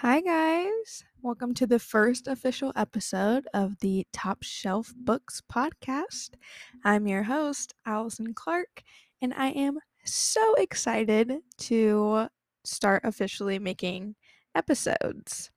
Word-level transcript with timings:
Hi, 0.00 0.22
guys. 0.22 1.04
Welcome 1.20 1.52
to 1.52 1.66
the 1.66 1.78
first 1.78 2.26
official 2.26 2.72
episode 2.74 3.46
of 3.52 3.78
the 3.80 4.06
Top 4.14 4.42
Shelf 4.42 4.94
Books 4.96 5.42
podcast. 5.52 6.30
I'm 6.82 7.06
your 7.06 7.24
host, 7.24 7.74
Allison 7.84 8.32
Clark, 8.32 8.82
and 9.20 9.34
I 9.34 9.48
am 9.48 9.78
so 10.06 10.54
excited 10.54 11.34
to 11.58 12.28
start 12.64 13.02
officially 13.04 13.58
making 13.58 14.14
episodes. 14.54 15.50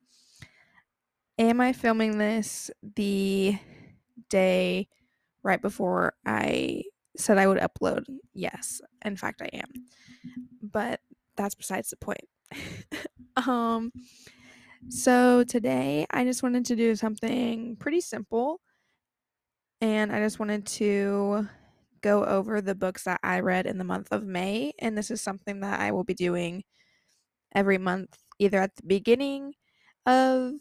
Am 1.40 1.62
I 1.62 1.72
filming 1.72 2.18
this 2.18 2.70
the 2.98 3.58
day 4.28 4.90
right 5.42 5.62
before 5.62 6.16
I 6.26 6.84
said 7.16 7.38
I 7.38 7.48
would 7.48 7.60
upload? 7.60 8.04
Yes, 8.34 8.82
in 9.06 9.16
fact, 9.16 9.42
I 9.42 9.52
am. 9.54 9.70
But 10.62 11.00
that's 11.38 11.56
besides 11.56 11.92
the 11.92 11.96
point. 11.96 12.28
um, 13.36 13.92
so 14.90 15.44
today 15.44 16.06
I 16.12 16.24
just 16.26 16.44
wanted 16.44 16.66
to 16.66 16.76
do 16.76 16.96
something 16.96 17.76
pretty 17.78 18.02
simple. 18.02 18.60
And 19.82 20.12
I 20.12 20.20
just 20.20 20.40
wanted 20.40 20.66
to 20.68 21.48
go 22.02 22.24
over 22.26 22.62
the 22.62 22.76
books 22.76 23.04
that 23.04 23.20
I 23.24 23.40
read 23.42 23.66
in 23.66 23.78
the 23.78 23.84
month 23.84 24.10
of 24.12 24.26
May. 24.26 24.74
And 24.80 24.98
this 24.98 25.12
is 25.12 25.22
something 25.22 25.60
that 25.62 25.80
I 25.80 25.92
will 25.92 26.04
be 26.04 26.14
doing 26.14 26.64
every 27.56 27.78
month, 27.78 28.18
either 28.40 28.60
at 28.60 28.76
the 28.76 28.86
beginning 28.86 29.54
of 30.06 30.54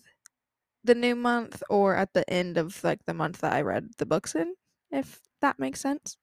the 0.85 0.95
new 0.95 1.15
month 1.17 1.63
or 1.71 1.97
at 1.97 2.13
the 2.15 2.29
end 2.31 2.59
of 2.59 2.83
like 2.85 3.05
the 3.07 3.15
month 3.15 3.41
that 3.41 3.53
I 3.53 3.63
read 3.63 3.91
the 3.99 4.07
books 4.07 4.35
in, 4.35 4.55
if 4.91 5.21
that 5.41 5.59
makes 5.59 5.81
sense. 5.81 6.17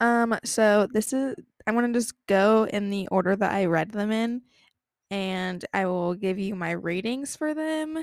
Um, 0.00 0.38
so 0.44 0.86
this 0.92 1.12
is 1.12 1.36
I'm 1.66 1.74
gonna 1.74 1.92
just 1.92 2.14
go 2.26 2.66
in 2.66 2.90
the 2.90 3.08
order 3.08 3.36
that 3.36 3.52
I 3.52 3.66
read 3.66 3.92
them 3.92 4.10
in, 4.10 4.42
and 5.14 5.64
I 5.72 5.86
will 5.86 6.14
give 6.14 6.40
you 6.40 6.56
my 6.56 6.72
ratings 6.72 7.36
for 7.36 7.54
them 7.54 8.02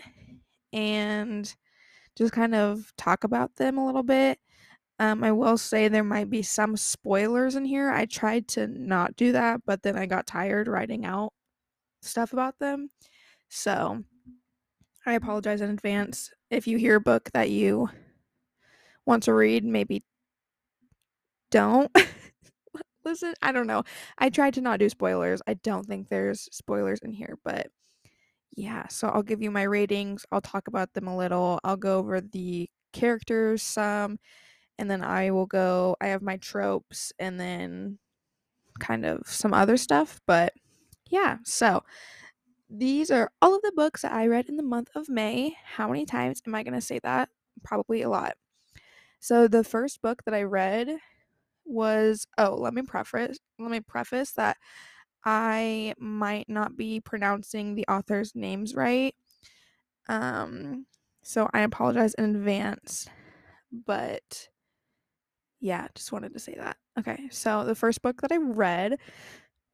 and 0.72 1.54
just 2.16 2.32
kind 2.32 2.56
of 2.56 2.94
talk 2.98 3.26
about 3.26 3.54
them 3.58 3.78
a 3.78 3.86
little 3.86 4.02
bit. 4.02 4.40
Um, 4.98 5.22
I 5.22 5.34
will 5.34 5.58
say 5.58 5.90
there 5.90 6.06
might 6.06 6.30
be 6.30 6.42
some 6.42 6.78
spoilers 6.78 7.58
in 7.58 7.66
here. 7.66 7.92
I 7.92 8.06
tried 8.06 8.48
to 8.50 8.68
not 8.68 9.18
do 9.18 9.34
that, 9.34 9.60
but 9.66 9.84
then 9.84 9.98
I 9.98 10.06
got 10.06 10.26
tired 10.26 10.70
writing 10.70 11.04
out 11.06 11.34
stuff 12.02 12.32
about 12.32 12.58
them. 12.60 12.90
So 13.50 14.06
I 15.06 15.12
apologize 15.16 15.60
in 15.60 15.70
advance. 15.70 16.32
If 16.50 16.66
you 16.66 16.78
hear 16.78 16.96
a 16.96 17.02
book 17.02 17.30
that 17.34 17.50
you 17.50 17.90
want 19.06 19.24
to 19.24 19.34
read, 19.34 19.66
maybe 19.66 20.02
don't 21.50 21.92
listen. 23.06 23.34
I 23.42 23.52
don't 23.52 23.68
know. 23.68 23.84
I 24.18 24.30
tried 24.30 24.54
to 24.56 24.62
not 24.62 24.80
do 24.80 24.90
spoilers. 24.90 25.42
I 25.48 25.56
don't 25.56 25.86
think 25.86 26.10
there's 26.10 26.48
spoilers 26.52 27.00
in 27.04 27.12
here, 27.12 27.38
but 27.44 27.68
yeah, 28.56 28.88
so 28.88 29.08
I'll 29.08 29.24
give 29.24 29.42
you 29.42 29.52
my 29.52 29.64
ratings. 29.64 30.26
I'll 30.32 30.42
talk 30.42 30.68
about 30.68 30.94
them 30.94 31.08
a 31.08 31.18
little. 31.18 31.60
I'll 31.64 31.78
go 31.78 32.00
over 32.00 32.22
the 32.22 32.70
characters 32.94 33.64
some, 33.64 34.20
and 34.78 34.90
then 34.92 35.04
I 35.04 35.32
will 35.32 35.46
go. 35.46 35.96
I 36.02 36.08
have 36.08 36.22
my 36.22 36.38
tropes 36.38 37.14
and 37.20 37.40
then 37.40 38.00
kind 38.80 39.06
of 39.06 39.28
some 39.28 39.54
other 39.54 39.78
stuff, 39.78 40.20
but 40.28 40.54
yeah, 41.10 41.38
so 41.44 41.84
these 42.70 43.12
are 43.12 43.32
all 43.42 43.56
of 43.56 43.62
the 43.62 43.74
books 43.76 44.02
that 44.02 44.14
I 44.14 44.28
read 44.28 44.48
in 44.48 44.56
the 44.56 44.64
month 44.64 44.90
of 44.96 45.10
May. 45.10 45.56
How 45.64 45.88
many 45.88 46.06
times 46.06 46.42
am 46.48 46.56
I 46.56 46.64
going 46.64 46.74
to 46.74 46.82
say 46.82 47.00
that? 47.04 47.30
Probably 47.64 48.02
a 48.02 48.10
lot. 48.10 48.36
So 49.20 49.48
the 49.48 49.64
first 49.64 50.02
book 50.02 50.24
that 50.26 50.34
I 50.34 50.44
read 50.44 50.98
was 51.66 52.28
oh, 52.38 52.56
let 52.56 52.74
me 52.74 52.82
preface 52.84 53.40
let 53.60 53.72
me 53.72 53.80
preface 53.82 54.32
that 54.34 54.58
I 55.26 55.94
might 56.00 56.50
not 56.50 56.78
be 56.78 57.00
pronouncing 57.02 57.76
the 57.76 57.88
author's 57.88 58.34
names 58.36 58.76
right. 58.76 59.16
Um 60.10 60.86
so 61.24 61.50
I 61.54 61.62
apologize 61.62 62.16
in 62.16 62.36
advance, 62.36 63.08
but 63.72 64.50
yeah, 65.60 65.88
just 65.96 66.12
wanted 66.12 66.34
to 66.34 66.40
say 66.40 66.56
that. 66.58 66.78
Okay, 67.00 67.30
so 67.32 67.64
the 67.66 67.76
first 67.76 68.02
book 68.02 68.22
that 68.22 68.32
I 68.32 68.38
read 68.38 68.98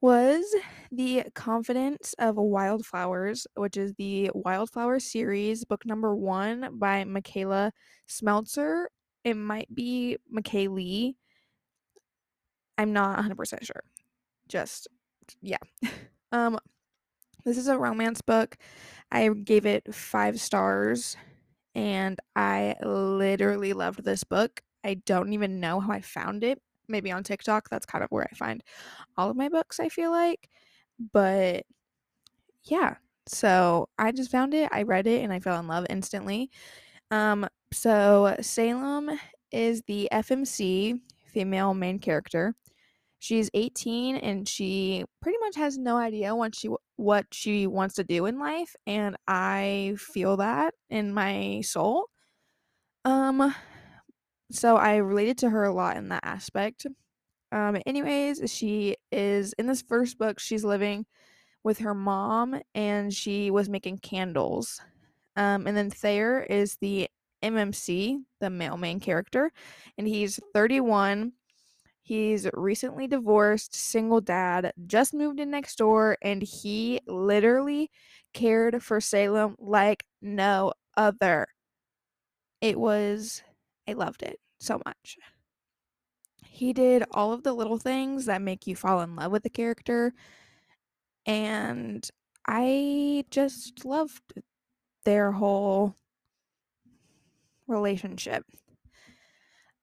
was 0.00 0.44
The 0.92 1.24
Confidence 1.34 2.14
of 2.18 2.36
Wildflowers, 2.36 3.46
which 3.56 3.76
is 3.76 3.94
the 3.94 4.30
Wildflower 4.34 5.00
series, 5.00 5.64
book 5.64 5.84
number 5.86 6.14
one 6.14 6.78
by 6.78 7.04
Micalea 7.04 7.72
Smeltzer. 8.08 8.86
It 9.24 9.34
might 9.34 9.74
be 9.74 10.18
McKaylee. 10.34 11.14
I'm 12.78 12.92
not 12.92 13.18
100% 13.18 13.64
sure. 13.64 13.82
Just, 14.48 14.88
yeah. 15.42 15.58
um, 16.32 16.58
this 17.44 17.58
is 17.58 17.68
a 17.68 17.78
romance 17.78 18.22
book. 18.22 18.56
I 19.10 19.28
gave 19.28 19.66
it 19.66 19.94
five 19.94 20.40
stars 20.40 21.16
and 21.74 22.18
I 22.36 22.76
literally 22.82 23.72
loved 23.72 24.04
this 24.04 24.24
book. 24.24 24.62
I 24.84 24.94
don't 24.94 25.32
even 25.32 25.60
know 25.60 25.80
how 25.80 25.92
I 25.92 26.00
found 26.00 26.44
it. 26.44 26.60
Maybe 26.88 27.12
on 27.12 27.22
TikTok. 27.22 27.68
That's 27.68 27.86
kind 27.86 28.02
of 28.02 28.10
where 28.10 28.26
I 28.30 28.34
find 28.34 28.62
all 29.16 29.30
of 29.30 29.36
my 29.36 29.48
books, 29.48 29.78
I 29.78 29.88
feel 29.88 30.10
like. 30.10 30.48
But 31.12 31.64
yeah, 32.64 32.96
so 33.26 33.88
I 33.98 34.12
just 34.12 34.30
found 34.30 34.54
it, 34.54 34.68
I 34.72 34.82
read 34.82 35.06
it, 35.06 35.22
and 35.22 35.32
I 35.32 35.40
fell 35.40 35.60
in 35.60 35.68
love 35.68 35.86
instantly. 35.90 36.50
Um, 37.10 37.46
so 37.72 38.36
Salem 38.40 39.10
is 39.52 39.82
the 39.82 40.08
FMC 40.12 41.00
female 41.26 41.74
main 41.74 41.98
character. 41.98 42.54
She's 43.20 43.50
18 43.52 44.16
and 44.16 44.48
she 44.48 45.04
pretty 45.20 45.38
much 45.40 45.56
has 45.56 45.76
no 45.76 45.96
idea 45.96 46.34
what 46.34 46.54
she 46.54 46.70
what 46.96 47.26
she 47.32 47.66
wants 47.66 47.96
to 47.96 48.04
do 48.04 48.26
in 48.26 48.38
life 48.38 48.74
and 48.86 49.16
I 49.26 49.96
feel 49.98 50.36
that 50.36 50.74
in 50.88 51.12
my 51.12 51.62
soul. 51.62 52.06
Um 53.04 53.54
so 54.50 54.76
I 54.76 54.96
related 54.96 55.38
to 55.38 55.50
her 55.50 55.64
a 55.64 55.72
lot 55.72 55.96
in 55.96 56.08
that 56.10 56.24
aspect. 56.24 56.86
Um 57.50 57.78
anyways, 57.86 58.52
she 58.52 58.96
is 59.10 59.52
in 59.58 59.66
this 59.66 59.82
first 59.82 60.18
book 60.18 60.38
she's 60.38 60.64
living 60.64 61.04
with 61.64 61.78
her 61.78 61.94
mom 61.94 62.60
and 62.74 63.12
she 63.12 63.50
was 63.50 63.68
making 63.68 63.98
candles. 63.98 64.80
Um 65.34 65.66
and 65.66 65.76
then 65.76 65.90
Thayer 65.90 66.40
is 66.42 66.76
the 66.80 67.08
MMC, 67.42 68.18
the 68.40 68.50
male 68.50 68.76
main 68.76 69.00
character, 69.00 69.50
and 69.96 70.06
he's 70.06 70.40
31 70.54 71.32
He's 72.08 72.48
recently 72.54 73.06
divorced, 73.06 73.74
single 73.74 74.22
dad, 74.22 74.72
just 74.86 75.12
moved 75.12 75.38
in 75.38 75.50
next 75.50 75.76
door, 75.76 76.16
and 76.22 76.40
he 76.40 77.00
literally 77.06 77.90
cared 78.32 78.82
for 78.82 78.98
Salem 78.98 79.56
like 79.58 80.06
no 80.22 80.72
other. 80.96 81.48
It 82.62 82.80
was, 82.80 83.42
I 83.86 83.92
loved 83.92 84.22
it 84.22 84.40
so 84.58 84.80
much. 84.86 85.18
He 86.46 86.72
did 86.72 87.04
all 87.10 87.34
of 87.34 87.42
the 87.42 87.52
little 87.52 87.76
things 87.76 88.24
that 88.24 88.40
make 88.40 88.66
you 88.66 88.74
fall 88.74 89.02
in 89.02 89.14
love 89.14 89.30
with 89.30 89.42
the 89.42 89.50
character, 89.50 90.14
and 91.26 92.08
I 92.46 93.26
just 93.30 93.84
loved 93.84 94.32
their 95.04 95.32
whole 95.32 95.94
relationship. 97.66 98.46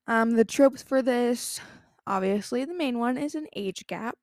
Um, 0.07 0.31
the 0.31 0.43
tropes 0.43 0.81
for 0.81 1.03
this 1.03 1.61
Obviously, 2.07 2.65
the 2.65 2.73
main 2.75 2.99
one 2.99 3.17
is 3.17 3.35
an 3.35 3.47
age 3.55 3.85
gap. 3.87 4.17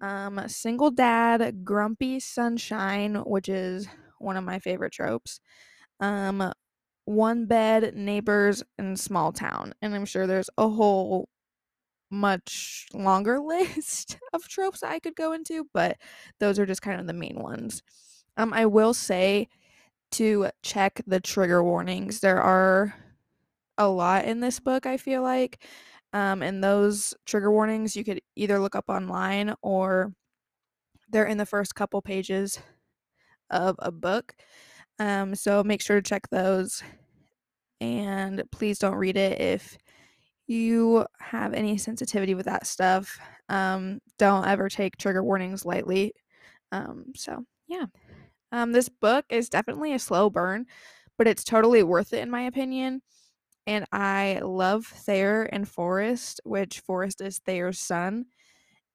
Um, 0.00 0.40
single 0.48 0.90
dad, 0.90 1.64
grumpy 1.64 2.20
sunshine, 2.20 3.16
which 3.16 3.48
is 3.48 3.88
one 4.18 4.36
of 4.36 4.44
my 4.44 4.58
favorite 4.58 4.92
tropes. 4.92 5.40
Um, 6.00 6.52
one 7.06 7.46
bed, 7.46 7.96
neighbors, 7.96 8.62
and 8.78 8.98
small 8.98 9.32
town. 9.32 9.74
And 9.82 9.94
I'm 9.94 10.06
sure 10.06 10.26
there's 10.26 10.50
a 10.58 10.68
whole 10.68 11.28
much 12.10 12.86
longer 12.94 13.40
list 13.40 14.18
of 14.32 14.46
tropes 14.48 14.82
I 14.82 14.98
could 14.98 15.16
go 15.16 15.32
into, 15.32 15.68
but 15.72 15.98
those 16.40 16.58
are 16.58 16.66
just 16.66 16.82
kind 16.82 17.00
of 17.00 17.06
the 17.06 17.12
main 17.12 17.40
ones. 17.40 17.82
Um, 18.36 18.52
I 18.52 18.66
will 18.66 18.94
say 18.94 19.48
to 20.12 20.50
check 20.62 21.02
the 21.06 21.20
trigger 21.20 21.62
warnings. 21.64 22.20
There 22.20 22.40
are 22.40 22.94
a 23.78 23.88
lot 23.88 24.24
in 24.24 24.40
this 24.40 24.60
book, 24.60 24.86
I 24.86 24.96
feel 24.96 25.22
like. 25.22 25.64
Um, 26.16 26.42
and 26.42 26.64
those 26.64 27.12
trigger 27.26 27.50
warnings 27.50 27.94
you 27.94 28.02
could 28.02 28.22
either 28.36 28.58
look 28.58 28.74
up 28.74 28.86
online 28.88 29.54
or 29.60 30.14
they're 31.10 31.26
in 31.26 31.36
the 31.36 31.44
first 31.44 31.74
couple 31.74 32.00
pages 32.00 32.58
of 33.50 33.76
a 33.80 33.92
book. 33.92 34.34
Um, 34.98 35.34
so 35.34 35.62
make 35.62 35.82
sure 35.82 35.96
to 35.96 36.08
check 36.08 36.26
those 36.30 36.82
and 37.82 38.42
please 38.50 38.78
don't 38.78 38.94
read 38.94 39.18
it 39.18 39.42
if 39.42 39.76
you 40.46 41.04
have 41.20 41.52
any 41.52 41.76
sensitivity 41.76 42.34
with 42.34 42.46
that 42.46 42.66
stuff. 42.66 43.18
Um, 43.50 44.00
don't 44.18 44.46
ever 44.46 44.70
take 44.70 44.96
trigger 44.96 45.22
warnings 45.22 45.66
lightly. 45.66 46.14
Um, 46.72 47.12
so, 47.14 47.44
yeah. 47.68 47.84
Um, 48.52 48.72
this 48.72 48.88
book 48.88 49.26
is 49.28 49.50
definitely 49.50 49.92
a 49.92 49.98
slow 49.98 50.30
burn, 50.30 50.64
but 51.18 51.28
it's 51.28 51.44
totally 51.44 51.82
worth 51.82 52.14
it 52.14 52.20
in 52.20 52.30
my 52.30 52.40
opinion 52.40 53.02
and 53.66 53.86
I 53.92 54.40
love 54.42 54.86
Thayer 54.86 55.42
and 55.44 55.68
Forrest, 55.68 56.40
which 56.44 56.80
Forrest 56.80 57.20
is 57.20 57.38
Thayer's 57.40 57.78
son, 57.80 58.26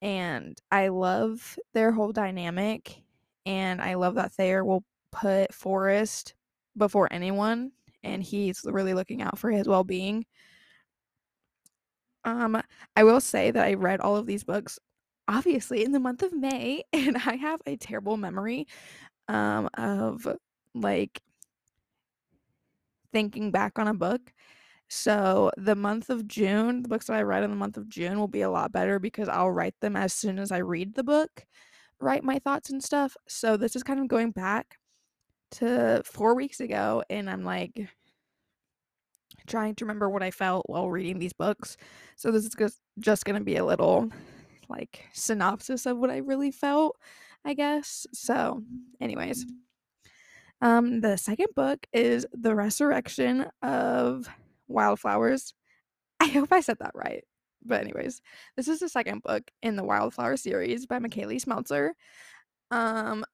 and 0.02 0.60
I 0.72 0.90
love 0.90 1.58
their 1.74 1.92
whole 1.94 2.12
dynamic. 2.14 3.04
and 3.46 3.82
I 3.82 3.96
love 3.96 4.16
that 4.16 4.34
Thayer 4.34 4.64
will 4.66 4.84
put 5.12 5.54
Forrest 5.54 6.36
before 6.78 7.10
anyone, 7.12 7.72
and 8.04 8.24
he's 8.24 8.62
really 8.66 8.94
looking 8.96 9.22
out 9.24 9.40
for 9.40 9.52
his 9.52 9.68
well 9.68 9.84
being. 9.86 10.26
Um, 12.24 12.62
I 12.96 13.04
will 13.04 13.22
say 13.22 13.52
that 13.52 13.66
I 13.66 13.74
read 13.74 14.00
all 14.00 14.16
of 14.16 14.26
these 14.26 14.44
books 14.44 14.80
obviously 15.28 15.84
in 15.84 15.92
the 15.92 16.00
month 16.00 16.24
of 16.24 16.34
May, 16.34 16.84
and 16.94 17.18
I 17.18 17.36
have 17.36 17.62
a 17.66 17.78
terrible 17.78 18.18
memory 18.18 18.68
um 19.30 19.70
of 19.76 20.28
like 20.76 21.22
thinking 23.12 23.52
back 23.52 23.78
on 23.80 23.88
a 23.88 23.94
book. 23.94 24.34
So 24.94 25.52
the 25.56 25.74
month 25.74 26.10
of 26.10 26.28
June, 26.28 26.82
the 26.82 26.90
books 26.90 27.08
that 27.08 27.16
I 27.16 27.22
read 27.22 27.44
in 27.44 27.50
the 27.50 27.56
month 27.56 27.78
of 27.78 27.88
June 27.88 28.20
will 28.20 28.28
be 28.28 28.42
a 28.42 28.50
lot 28.50 28.74
better 28.74 29.00
because 29.00 29.30
I'll 29.30 29.50
write 29.50 29.80
them 29.80 29.96
as 29.96 30.12
soon 30.12 30.38
as 30.38 30.52
I 30.52 30.58
read 30.58 30.96
the 30.96 31.04
book, 31.04 31.46
write 32.02 32.26
my 32.26 32.40
thoughts 32.40 32.70
and 32.70 32.84
stuff. 32.84 33.16
So 33.26 33.56
this 33.56 33.78
is 33.78 33.84
kind 33.84 34.02
of 34.02 34.10
going 34.10 34.32
back 34.32 34.80
to 35.52 36.02
4 36.04 36.36
weeks 36.36 36.60
ago 36.60 37.04
and 37.10 37.30
I'm 37.30 37.46
like 37.46 37.88
trying 39.48 39.76
to 39.76 39.86
remember 39.86 40.10
what 40.10 40.24
I 40.24 40.30
felt 40.30 40.66
while 40.68 40.90
reading 40.90 41.20
these 41.20 41.32
books. 41.32 41.78
So 42.18 42.30
this 42.30 42.44
is 42.44 42.54
just 43.00 43.24
going 43.24 43.40
to 43.40 43.46
be 43.46 43.56
a 43.56 43.64
little 43.64 44.10
like 44.68 45.06
synopsis 45.14 45.86
of 45.86 46.00
what 46.00 46.10
I 46.12 46.18
really 46.18 46.52
felt, 46.52 46.98
I 47.46 47.54
guess. 47.54 48.06
So, 48.12 48.62
anyways, 49.00 49.46
um 50.60 51.00
the 51.00 51.16
second 51.16 51.48
book 51.56 51.88
is 51.94 52.28
The 52.34 52.54
Resurrection 52.54 53.46
of 53.62 54.30
Wildflowers. 54.72 55.54
I 56.20 56.28
hope 56.28 56.52
I 56.52 56.62
said 56.62 56.78
that 56.80 56.92
right. 56.96 57.24
But 57.64 57.82
anyways, 57.82 58.22
this 58.58 58.68
is 58.68 58.80
the 58.80 58.90
second 58.90 59.24
book 59.24 59.44
in 59.62 59.76
the 59.76 59.84
Wildflower 59.84 60.38
series 60.38 60.86
by 60.86 61.00
Micalea 61.00 61.44
Smeltzer. 61.44 61.92
Um 62.72 63.26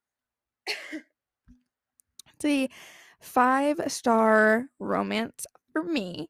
the 2.40 2.70
five 3.22 3.80
star 3.88 4.66
romance 4.80 5.46
for 5.72 5.84
me. 5.84 6.30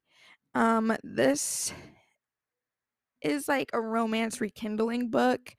Um 0.54 0.96
this 1.02 1.72
is 3.22 3.48
like 3.48 3.70
a 3.72 3.80
romance 3.80 4.40
rekindling 4.40 5.10
book. 5.10 5.54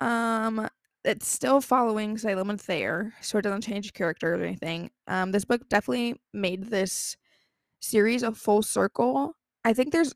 Um 0.00 0.68
it's 1.04 1.26
still 1.26 1.60
following 1.60 2.16
Salem 2.16 2.50
and 2.50 2.60
Thayer, 2.60 3.12
so 3.20 3.38
it 3.38 3.42
doesn't 3.42 3.62
change 3.62 3.92
characters 3.92 4.40
or 4.40 4.44
anything. 4.44 4.90
Um 5.06 5.32
this 5.32 5.44
book 5.44 5.68
definitely 5.68 6.20
made 6.32 6.64
this 6.64 7.16
series 7.82 8.22
a 8.22 8.32
full 8.32 8.62
circle. 8.62 9.36
I 9.64 9.74
think 9.74 9.92
there's 9.92 10.14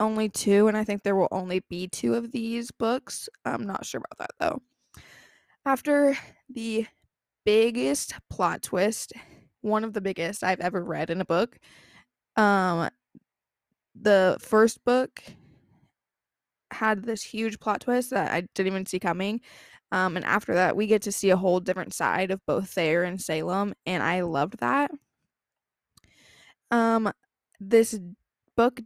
only 0.00 0.28
two, 0.28 0.68
and 0.68 0.76
I 0.76 0.84
think 0.84 1.02
there 1.02 1.16
will 1.16 1.28
only 1.30 1.60
be 1.68 1.88
two 1.88 2.14
of 2.14 2.32
these 2.32 2.70
books. 2.70 3.28
I'm 3.44 3.66
not 3.66 3.86
sure 3.86 4.00
about 4.04 4.18
that 4.18 4.34
though. 4.38 4.62
After 5.64 6.16
the 6.48 6.86
biggest 7.44 8.14
plot 8.30 8.62
twist, 8.62 9.12
one 9.60 9.84
of 9.84 9.92
the 9.92 10.00
biggest 10.00 10.44
I've 10.44 10.60
ever 10.60 10.84
read 10.84 11.10
in 11.10 11.20
a 11.20 11.24
book, 11.24 11.58
um, 12.36 12.88
the 14.00 14.36
first 14.40 14.84
book 14.84 15.22
had 16.70 17.04
this 17.04 17.22
huge 17.22 17.58
plot 17.58 17.80
twist 17.80 18.10
that 18.10 18.30
I 18.30 18.42
didn't 18.54 18.72
even 18.72 18.86
see 18.86 19.00
coming. 19.00 19.40
Um, 19.90 20.16
and 20.16 20.24
after 20.24 20.54
that, 20.54 20.76
we 20.76 20.86
get 20.86 21.02
to 21.02 21.12
see 21.12 21.30
a 21.30 21.36
whole 21.36 21.60
different 21.60 21.94
side 21.94 22.30
of 22.30 22.44
both 22.46 22.68
Thayer 22.70 23.02
and 23.02 23.20
Salem, 23.20 23.74
and 23.86 24.02
I 24.02 24.20
loved 24.20 24.58
that. 24.58 24.90
Um, 26.70 27.12
this 27.60 27.98
book 28.56 28.80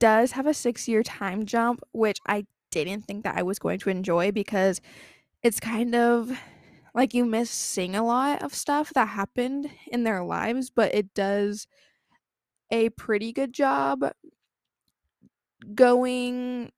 does 0.00 0.32
have 0.32 0.46
a 0.46 0.54
six 0.54 0.88
year 0.88 1.02
time 1.02 1.46
jump, 1.46 1.80
which 1.92 2.18
I 2.26 2.46
didn't 2.70 3.02
think 3.02 3.24
that 3.24 3.36
I 3.36 3.42
was 3.42 3.58
going 3.58 3.78
to 3.80 3.90
enjoy 3.90 4.32
because 4.32 4.80
it's 5.42 5.60
kind 5.60 5.94
of 5.94 6.32
like 6.94 7.14
you 7.14 7.24
miss 7.26 7.50
seeing 7.50 7.96
a 7.96 8.04
lot 8.06 8.42
of 8.42 8.54
stuff 8.54 8.92
that 8.94 9.08
happened 9.08 9.70
in 9.88 10.04
their 10.04 10.24
lives, 10.24 10.70
but 10.70 10.94
it 10.94 11.14
does 11.14 11.66
a 12.70 12.88
pretty 12.90 13.32
good 13.32 13.52
job 13.52 14.04
going 15.74 16.70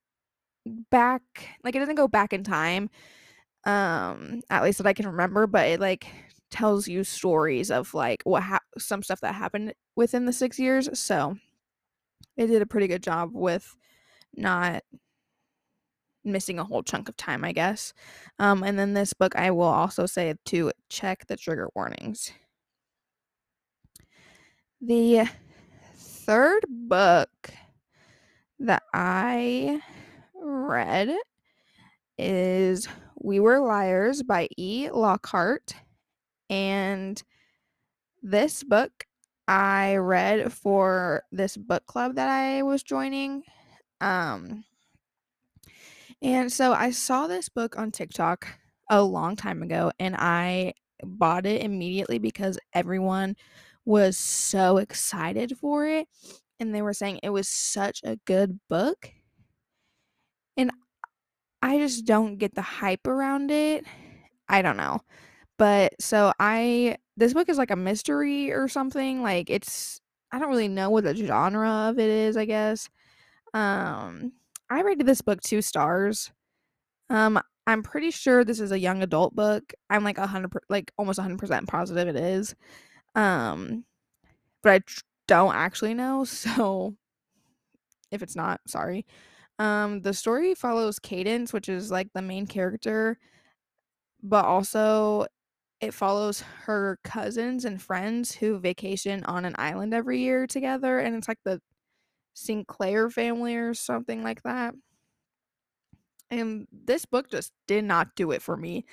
back 0.90 1.22
like 1.64 1.74
it 1.74 1.78
doesn't 1.78 1.94
go 1.94 2.08
back 2.08 2.32
in 2.32 2.44
time 2.44 2.90
um 3.64 4.40
at 4.50 4.62
least 4.62 4.78
that 4.78 4.86
I 4.86 4.92
can 4.94 5.06
remember 5.06 5.46
but 5.46 5.68
it 5.68 5.80
like 5.80 6.06
tells 6.50 6.88
you 6.88 7.04
stories 7.04 7.70
of 7.70 7.92
like 7.94 8.22
what 8.24 8.42
ha- 8.42 8.60
some 8.78 9.02
stuff 9.02 9.20
that 9.20 9.34
happened 9.34 9.74
within 9.96 10.24
the 10.24 10.32
6 10.32 10.58
years 10.58 10.88
so 10.98 11.36
it 12.36 12.46
did 12.46 12.62
a 12.62 12.66
pretty 12.66 12.86
good 12.86 13.02
job 13.02 13.30
with 13.32 13.76
not 14.36 14.82
missing 16.24 16.58
a 16.58 16.64
whole 16.64 16.82
chunk 16.82 17.08
of 17.08 17.16
time 17.16 17.44
I 17.44 17.52
guess 17.52 17.94
um 18.38 18.62
and 18.62 18.78
then 18.78 18.94
this 18.94 19.12
book 19.12 19.36
I 19.36 19.50
will 19.50 19.62
also 19.64 20.06
say 20.06 20.34
to 20.46 20.72
check 20.88 21.26
the 21.26 21.36
trigger 21.36 21.68
warnings 21.74 22.32
the 24.80 25.28
third 25.94 26.64
book 26.68 27.30
that 28.60 28.82
I 28.92 29.80
read 30.34 31.14
is 32.18 32.88
We 33.16 33.40
Were 33.40 33.60
Liars 33.60 34.22
by 34.22 34.48
E. 34.56 34.88
Lockhart. 34.92 35.74
And 36.50 37.22
this 38.22 38.62
book 38.64 39.04
I 39.46 39.96
read 39.96 40.52
for 40.52 41.22
this 41.32 41.56
book 41.56 41.86
club 41.86 42.16
that 42.16 42.28
I 42.28 42.62
was 42.62 42.82
joining. 42.82 43.42
Um, 44.00 44.64
and 46.20 46.52
so 46.52 46.72
I 46.72 46.90
saw 46.90 47.26
this 47.26 47.48
book 47.48 47.78
on 47.78 47.90
TikTok 47.90 48.46
a 48.90 49.02
long 49.02 49.36
time 49.36 49.62
ago 49.62 49.92
and 49.98 50.16
I 50.16 50.74
bought 51.02 51.46
it 51.46 51.62
immediately 51.62 52.18
because 52.18 52.58
everyone 52.72 53.36
was 53.84 54.16
so 54.16 54.78
excited 54.78 55.56
for 55.58 55.86
it 55.86 56.08
and 56.60 56.74
they 56.74 56.82
were 56.82 56.92
saying 56.92 57.20
it 57.22 57.30
was 57.30 57.48
such 57.48 58.00
a 58.04 58.16
good 58.24 58.58
book. 58.68 59.10
And 60.56 60.70
I 61.62 61.78
just 61.78 62.04
don't 62.04 62.36
get 62.38 62.54
the 62.54 62.62
hype 62.62 63.06
around 63.06 63.50
it. 63.50 63.84
I 64.48 64.62
don't 64.62 64.76
know. 64.76 65.00
But 65.58 65.94
so 66.00 66.32
I 66.38 66.96
this 67.16 67.34
book 67.34 67.48
is 67.48 67.58
like 67.58 67.70
a 67.70 67.76
mystery 67.76 68.52
or 68.52 68.68
something. 68.68 69.22
Like 69.22 69.50
it's 69.50 70.00
I 70.32 70.38
don't 70.38 70.50
really 70.50 70.68
know 70.68 70.90
what 70.90 71.04
the 71.04 71.14
genre 71.16 71.88
of 71.90 71.98
it 71.98 72.10
is, 72.10 72.36
I 72.36 72.44
guess. 72.44 72.88
Um 73.54 74.32
I 74.70 74.82
rated 74.82 75.06
this 75.06 75.22
book 75.22 75.40
2 75.42 75.62
stars. 75.62 76.32
Um 77.10 77.40
I'm 77.66 77.82
pretty 77.82 78.10
sure 78.12 78.44
this 78.44 78.60
is 78.60 78.72
a 78.72 78.78
young 78.78 79.02
adult 79.02 79.34
book. 79.36 79.74
I'm 79.90 80.04
like 80.04 80.18
100 80.18 80.52
like 80.70 80.92
almost 80.98 81.18
100% 81.18 81.68
positive 81.68 82.08
it 82.08 82.16
is. 82.16 82.54
Um 83.14 83.84
but 84.62 84.72
I 84.72 84.78
tr- 84.80 85.02
don't 85.28 85.54
actually 85.54 85.94
know, 85.94 86.24
so 86.26 86.96
if 88.10 88.22
it's 88.22 88.36
not, 88.36 88.60
sorry. 88.66 89.06
Um, 89.58 90.02
the 90.02 90.14
story 90.14 90.54
follows 90.54 90.98
Cadence, 90.98 91.52
which 91.52 91.68
is 91.68 91.90
like 91.90 92.08
the 92.14 92.22
main 92.22 92.46
character, 92.46 93.18
but 94.22 94.44
also 94.44 95.26
it 95.80 95.94
follows 95.94 96.42
her 96.62 96.98
cousins 97.04 97.64
and 97.64 97.80
friends 97.80 98.34
who 98.34 98.58
vacation 98.58 99.24
on 99.24 99.44
an 99.44 99.54
island 99.58 99.94
every 99.94 100.20
year 100.20 100.46
together, 100.46 100.98
and 100.98 101.14
it's 101.14 101.28
like 101.28 101.38
the 101.44 101.60
Sinclair 102.34 103.10
family 103.10 103.56
or 103.56 103.74
something 103.74 104.22
like 104.22 104.42
that. 104.42 104.74
And 106.30 106.66
this 106.72 107.04
book 107.06 107.30
just 107.30 107.52
did 107.66 107.84
not 107.84 108.14
do 108.14 108.30
it 108.30 108.42
for 108.42 108.56
me. 108.56 108.84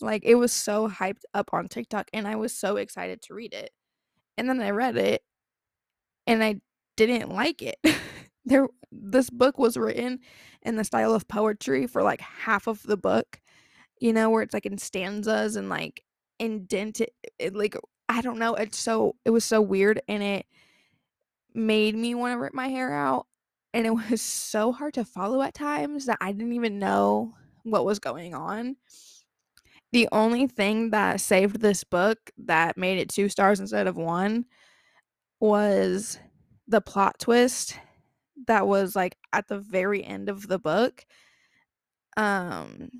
Like 0.00 0.24
it 0.24 0.36
was 0.36 0.52
so 0.52 0.88
hyped 0.88 1.22
up 1.34 1.50
on 1.52 1.68
TikTok 1.68 2.08
and 2.12 2.28
I 2.28 2.36
was 2.36 2.52
so 2.52 2.76
excited 2.76 3.22
to 3.22 3.34
read 3.34 3.54
it. 3.54 3.70
And 4.36 4.48
then 4.48 4.60
I 4.60 4.70
read 4.70 4.96
it 4.96 5.22
and 6.26 6.44
I 6.44 6.60
didn't 6.96 7.30
like 7.30 7.62
it. 7.62 7.78
there 8.44 8.68
this 8.92 9.30
book 9.30 9.58
was 9.58 9.76
written 9.76 10.20
in 10.62 10.76
the 10.76 10.84
style 10.84 11.14
of 11.14 11.26
poetry 11.26 11.86
for 11.86 12.02
like 12.02 12.20
half 12.20 12.66
of 12.66 12.82
the 12.82 12.96
book. 12.96 13.40
You 14.00 14.12
know, 14.12 14.30
where 14.30 14.42
it's 14.42 14.54
like 14.54 14.66
in 14.66 14.78
stanzas 14.78 15.56
and 15.56 15.68
like 15.68 16.04
indented 16.44 17.10
it, 17.38 17.54
like 17.54 17.76
I 18.08 18.20
don't 18.20 18.38
know, 18.38 18.54
it's 18.54 18.78
so 18.78 19.16
it 19.24 19.30
was 19.30 19.44
so 19.44 19.60
weird 19.60 20.00
and 20.08 20.22
it 20.22 20.46
made 21.54 21.94
me 21.94 22.14
want 22.14 22.32
to 22.34 22.38
rip 22.38 22.54
my 22.54 22.68
hair 22.68 22.92
out 22.92 23.26
and 23.72 23.86
it 23.86 23.90
was 24.10 24.22
so 24.22 24.72
hard 24.72 24.94
to 24.94 25.04
follow 25.04 25.42
at 25.42 25.54
times 25.54 26.06
that 26.06 26.18
I 26.20 26.32
didn't 26.32 26.52
even 26.52 26.78
know 26.78 27.34
what 27.62 27.84
was 27.84 27.98
going 27.98 28.34
on. 28.34 28.76
The 29.92 30.08
only 30.12 30.48
thing 30.48 30.90
that 30.90 31.20
saved 31.20 31.60
this 31.60 31.84
book 31.84 32.18
that 32.38 32.76
made 32.76 32.98
it 32.98 33.08
2 33.08 33.28
stars 33.28 33.60
instead 33.60 33.86
of 33.86 33.96
1 33.96 34.44
was 35.40 36.18
the 36.66 36.80
plot 36.80 37.18
twist 37.18 37.78
that 38.46 38.66
was 38.66 38.96
like 38.96 39.16
at 39.32 39.48
the 39.48 39.58
very 39.58 40.04
end 40.04 40.28
of 40.28 40.48
the 40.48 40.58
book. 40.58 41.04
Um 42.16 42.90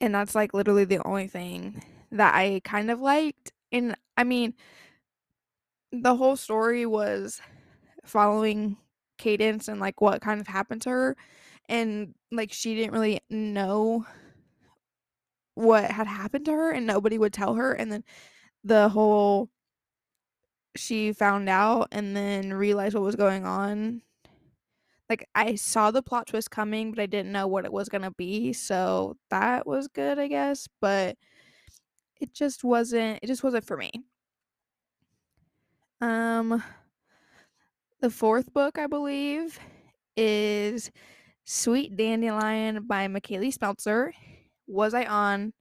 and 0.00 0.14
that's 0.14 0.34
like 0.34 0.54
literally 0.54 0.84
the 0.84 1.06
only 1.06 1.28
thing 1.28 1.82
that 2.12 2.34
I 2.34 2.60
kind 2.64 2.90
of 2.90 3.00
liked. 3.00 3.52
And 3.72 3.96
I 4.16 4.24
mean 4.24 4.54
the 5.92 6.16
whole 6.16 6.36
story 6.36 6.86
was 6.86 7.40
following 8.04 8.76
Cadence 9.18 9.68
and 9.68 9.80
like 9.80 10.00
what 10.00 10.20
kind 10.20 10.40
of 10.40 10.46
happened 10.46 10.82
to 10.82 10.90
her 10.90 11.16
and 11.68 12.14
like 12.30 12.52
she 12.52 12.74
didn't 12.74 12.92
really 12.92 13.20
know 13.30 14.06
what 15.54 15.90
had 15.90 16.06
happened 16.06 16.44
to 16.44 16.52
her 16.52 16.70
and 16.70 16.86
nobody 16.86 17.18
would 17.18 17.32
tell 17.32 17.54
her 17.54 17.72
and 17.72 17.90
then 17.90 18.04
the 18.64 18.88
whole 18.88 19.48
she 20.76 21.12
found 21.12 21.48
out 21.48 21.88
and 21.90 22.16
then 22.16 22.54
realized 22.54 22.94
what 22.94 23.02
was 23.02 23.16
going 23.16 23.44
on 23.44 24.02
like 25.08 25.26
I 25.34 25.54
saw 25.54 25.90
the 25.90 26.02
plot 26.02 26.26
twist 26.26 26.50
coming, 26.50 26.90
but 26.92 27.00
I 27.00 27.06
didn't 27.06 27.32
know 27.32 27.46
what 27.46 27.64
it 27.64 27.72
was 27.72 27.88
gonna 27.88 28.10
be. 28.12 28.52
So 28.52 29.16
that 29.30 29.66
was 29.66 29.88
good, 29.88 30.18
I 30.18 30.28
guess. 30.28 30.68
But 30.80 31.16
it 32.20 32.34
just 32.34 32.64
wasn't. 32.64 33.20
It 33.22 33.26
just 33.26 33.42
wasn't 33.42 33.64
for 33.66 33.76
me. 33.76 33.90
Um, 36.00 36.62
the 38.00 38.10
fourth 38.10 38.52
book, 38.52 38.78
I 38.78 38.86
believe, 38.86 39.58
is 40.16 40.90
Sweet 41.44 41.96
Dandelion 41.96 42.84
by 42.86 43.08
Micalea 43.08 43.52
Smeltzer. 43.56 44.12
Was 44.66 44.94
I 44.94 45.04
on 45.04 45.52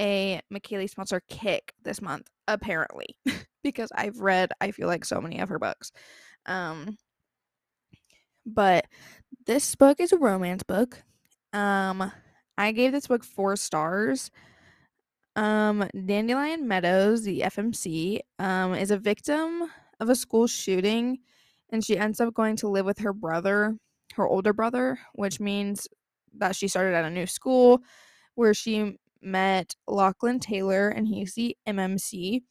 a 0.00 0.40
Micalea 0.52 0.92
Smeltzer 0.92 1.20
kick 1.28 1.72
this 1.82 2.00
month? 2.00 2.28
Apparently, 2.48 3.16
because 3.62 3.90
I've 3.94 4.20
read, 4.20 4.52
I 4.60 4.70
feel 4.70 4.86
like 4.86 5.04
so 5.04 5.20
many 5.20 5.40
of 5.40 5.48
her 5.48 5.58
books. 5.58 5.92
Um, 6.46 6.96
but 8.54 8.86
this 9.46 9.74
book 9.74 10.00
is 10.00 10.12
a 10.12 10.18
romance 10.18 10.62
book. 10.62 11.02
Um, 11.52 12.12
I 12.58 12.72
gave 12.72 12.92
this 12.92 13.06
book 13.06 13.24
four 13.24 13.56
stars. 13.56 14.30
Um, 15.36 15.88
Dandelion 16.06 16.68
Meadows, 16.68 17.22
the 17.22 17.40
FMC, 17.40 18.20
um, 18.38 18.74
is 18.74 18.90
a 18.90 18.98
victim 18.98 19.70
of 20.00 20.08
a 20.08 20.14
school 20.14 20.46
shooting, 20.46 21.18
and 21.70 21.84
she 21.84 21.96
ends 21.96 22.20
up 22.20 22.34
going 22.34 22.56
to 22.56 22.68
live 22.68 22.86
with 22.86 22.98
her 22.98 23.12
brother, 23.12 23.76
her 24.14 24.26
older 24.26 24.52
brother, 24.52 24.98
which 25.14 25.40
means 25.40 25.88
that 26.36 26.56
she 26.56 26.68
started 26.68 26.94
at 26.94 27.04
a 27.04 27.10
new 27.10 27.26
school 27.26 27.80
where 28.34 28.54
she 28.54 28.96
met 29.22 29.74
Lachlan 29.86 30.40
Taylor, 30.40 30.88
and 30.88 31.06
he's 31.06 31.34
the 31.34 31.56
MMC, 31.66 32.42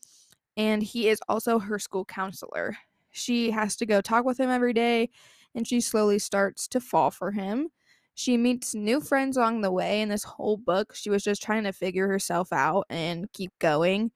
and 0.57 0.81
he 0.81 1.09
is 1.09 1.19
also 1.27 1.59
her 1.59 1.79
school 1.79 2.05
counselor. 2.05 2.77
She 3.11 3.51
has 3.51 3.75
to 3.77 3.85
go 3.85 4.01
talk 4.01 4.25
with 4.25 4.39
him 4.39 4.49
every 4.49 4.73
day 4.73 5.09
and 5.55 5.67
she 5.67 5.81
slowly 5.81 6.19
starts 6.19 6.67
to 6.69 6.79
fall 6.79 7.11
for 7.11 7.31
him. 7.31 7.69
She 8.15 8.37
meets 8.37 8.75
new 8.75 9.01
friends 9.01 9.37
along 9.37 9.61
the 9.61 9.71
way. 9.71 10.01
In 10.01 10.09
this 10.09 10.23
whole 10.23 10.57
book, 10.57 10.93
she 10.93 11.09
was 11.09 11.23
just 11.23 11.41
trying 11.41 11.63
to 11.63 11.73
figure 11.73 12.07
herself 12.07 12.51
out 12.51 12.85
and 12.89 13.31
keep 13.31 13.51
going. 13.59 14.11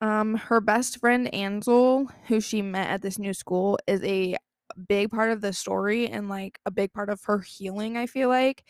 Um, 0.00 0.34
her 0.34 0.60
best 0.60 1.00
friend 1.00 1.32
Ansel, 1.34 2.10
who 2.28 2.40
she 2.40 2.60
met 2.62 2.90
at 2.90 3.02
this 3.02 3.18
new 3.18 3.32
school, 3.32 3.78
is 3.86 4.02
a 4.02 4.36
big 4.88 5.10
part 5.10 5.30
of 5.30 5.40
the 5.40 5.52
story 5.52 6.08
and 6.08 6.28
like 6.28 6.58
a 6.66 6.70
big 6.70 6.92
part 6.92 7.08
of 7.08 7.22
her 7.24 7.40
healing, 7.40 7.96
I 7.96 8.06
feel 8.06 8.28
like. 8.28 8.64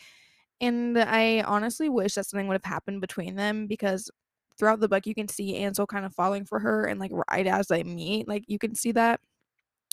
And 0.61 0.97
I 0.97 1.41
honestly 1.41 1.89
wish 1.89 2.15
that 2.15 2.25
something 2.25 2.47
would 2.47 2.55
have 2.55 2.63
happened 2.63 3.01
between 3.01 3.35
them 3.35 3.67
because 3.67 4.09
throughout 4.57 4.79
the 4.79 4.87
book 4.89 5.05
you 5.05 5.13
can 5.15 5.27
see 5.27 5.57
Ansel 5.57 5.87
kind 5.87 6.05
of 6.05 6.15
falling 6.15 6.45
for 6.45 6.59
her 6.59 6.85
and 6.85 6.99
like 6.99 7.11
right 7.29 7.47
as 7.47 7.67
they 7.67 7.83
meet, 7.83 8.27
like 8.27 8.45
you 8.47 8.57
can 8.59 8.75
see 8.75 8.91
that 8.93 9.19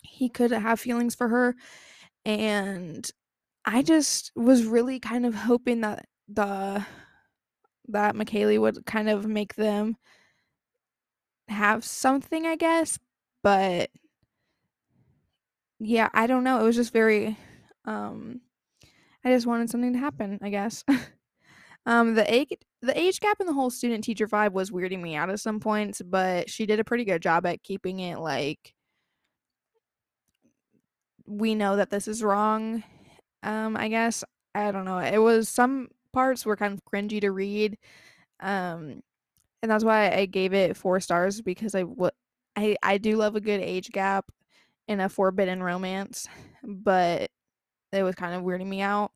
he 0.05 0.29
could 0.29 0.53
have 0.53 0.79
feelings 0.81 1.15
for 1.15 1.29
her 1.29 1.57
and 2.25 3.11
I 3.65 3.83
just 3.83 4.31
was 4.37 4.65
really 4.65 5.01
kind 5.01 5.25
of 5.25 5.35
hoping 5.35 5.81
that 5.81 6.07
the 6.29 6.85
that 7.89 8.15
Micalea 8.15 8.61
would 8.61 8.85
kind 8.87 9.09
of 9.09 9.27
make 9.27 9.55
them 9.55 9.97
have 11.49 11.85
something, 11.85 12.47
I 12.47 12.57
guess, 12.57 12.99
but 13.43 13.91
yeah, 15.81 16.09
I 16.15 16.27
don't 16.27 16.45
know. 16.45 16.61
It 16.61 16.65
was 16.65 16.77
just 16.77 16.93
very 16.93 17.37
um 17.85 18.41
I 19.25 19.31
just 19.33 19.47
wanted 19.47 19.71
something 19.71 19.93
to 19.95 19.99
happen, 19.99 20.39
I 20.43 20.51
guess. 20.51 20.85
um 21.87 22.15
the 22.15 22.33
age 22.33 22.53
the 22.83 22.99
age 22.99 23.21
gap 23.21 23.39
in 23.41 23.47
the 23.47 23.53
whole 23.53 23.71
student 23.71 24.05
teacher 24.05 24.27
vibe 24.27 24.53
was 24.53 24.71
weirding 24.71 25.01
me 25.01 25.15
out 25.17 25.31
at 25.31 25.41
some 25.41 25.61
points, 25.61 26.03
but 26.03 26.51
she 26.51 26.67
did 26.67 26.81
a 26.81 26.85
pretty 26.85 27.05
good 27.05 27.23
job 27.23 27.47
at 27.47 27.63
keeping 27.63 28.01
it 28.01 28.19
like 28.19 28.75
we 31.27 31.55
know 31.55 31.77
that 31.77 31.91
this 31.91 32.09
is 32.09 32.23
wrong. 32.23 32.83
Um, 33.43 33.77
I 33.77 33.89
guess 33.89 34.25
I 34.55 34.71
don't 34.71 34.85
know. 34.85 34.99
It 34.99 35.19
was 35.19 35.49
some 35.49 35.89
parts 36.13 36.47
were 36.47 36.57
kind 36.57 36.73
of 36.75 36.85
cringy 36.85 37.21
to 37.21 37.31
read. 37.33 37.77
Um, 38.41 39.03
and 39.63 39.71
that's 39.71 39.85
why 39.85 40.11
I 40.11 40.27
gave 40.27 40.53
it 40.53 40.77
four 40.77 41.01
stars 41.01 41.41
because 41.41 41.75
I 41.75 41.83
what 41.83 42.15
I 42.57 42.77
I 42.83 42.99
do 42.99 43.17
love 43.17 43.37
a 43.37 43.41
good 43.41 43.61
age 43.61 43.91
gap 43.91 44.31
in 44.89 45.01
a 45.01 45.09
forbidden 45.09 45.63
romance, 45.63 46.29
but 46.63 47.31
it 47.93 48.03
was 48.03 48.15
kind 48.15 48.35
of 48.35 48.43
weirding 48.43 48.67
me 48.67 48.83
out. 48.83 49.13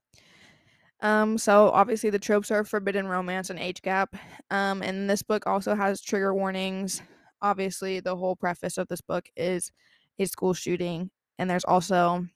Um, 1.00 1.38
so 1.38 1.70
obviously 1.70 2.10
the 2.10 2.18
tropes 2.18 2.50
are 2.50 2.64
forbidden 2.64 3.06
romance 3.06 3.50
and 3.50 3.58
age 3.58 3.82
gap. 3.82 4.16
Um, 4.50 4.82
and 4.82 5.08
this 5.08 5.22
book 5.22 5.46
also 5.46 5.74
has 5.74 6.00
trigger 6.00 6.34
warnings. 6.34 7.02
Obviously, 7.40 8.00
the 8.00 8.16
whole 8.16 8.34
preface 8.34 8.78
of 8.78 8.88
this 8.88 9.00
book 9.00 9.28
is 9.36 9.70
a 10.18 10.24
school 10.24 10.54
shooting 10.54 11.10
and 11.38 11.48
there's 11.48 11.64
also 11.64 12.26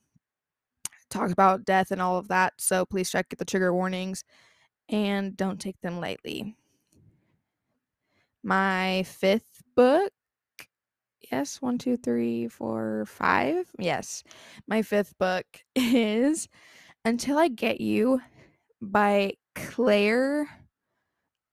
talk 1.10 1.30
about 1.30 1.64
death 1.64 1.90
and 1.90 2.00
all 2.00 2.16
of 2.16 2.28
that. 2.28 2.54
So 2.58 2.84
please 2.86 3.10
check 3.10 3.26
the 3.36 3.44
trigger 3.44 3.72
warnings 3.74 4.24
and 4.88 5.36
don't 5.36 5.60
take 5.60 5.80
them 5.80 6.00
lightly. 6.00 6.56
My 8.42 9.04
fifth 9.04 9.62
book. 9.76 10.12
Yes, 11.30 11.62
one, 11.62 11.78
two, 11.78 11.96
three, 11.96 12.48
four, 12.48 13.04
five. 13.06 13.66
Yes. 13.78 14.22
My 14.66 14.82
fifth 14.82 15.16
book 15.18 15.46
is 15.74 16.48
Until 17.04 17.38
I 17.38 17.48
Get 17.48 17.80
You 17.80 18.20
by 18.80 19.34
Claire. 19.54 20.48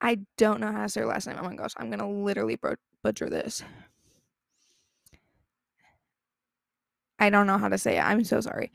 I 0.01 0.19
don't 0.37 0.59
know 0.61 0.71
how 0.71 0.83
to 0.83 0.89
say 0.89 1.01
her 1.01 1.07
last 1.07 1.27
name. 1.27 1.37
Oh 1.39 1.43
my 1.43 1.55
gosh, 1.55 1.73
I'm 1.77 1.89
gonna 1.89 2.09
literally 2.09 2.57
butcher 3.03 3.29
this. 3.29 3.63
I 7.19 7.29
don't 7.29 7.47
know 7.47 7.57
how 7.57 7.69
to 7.69 7.77
say 7.77 7.97
it. 7.97 8.01
I'm 8.01 8.23
so 8.23 8.41
sorry. 8.41 8.71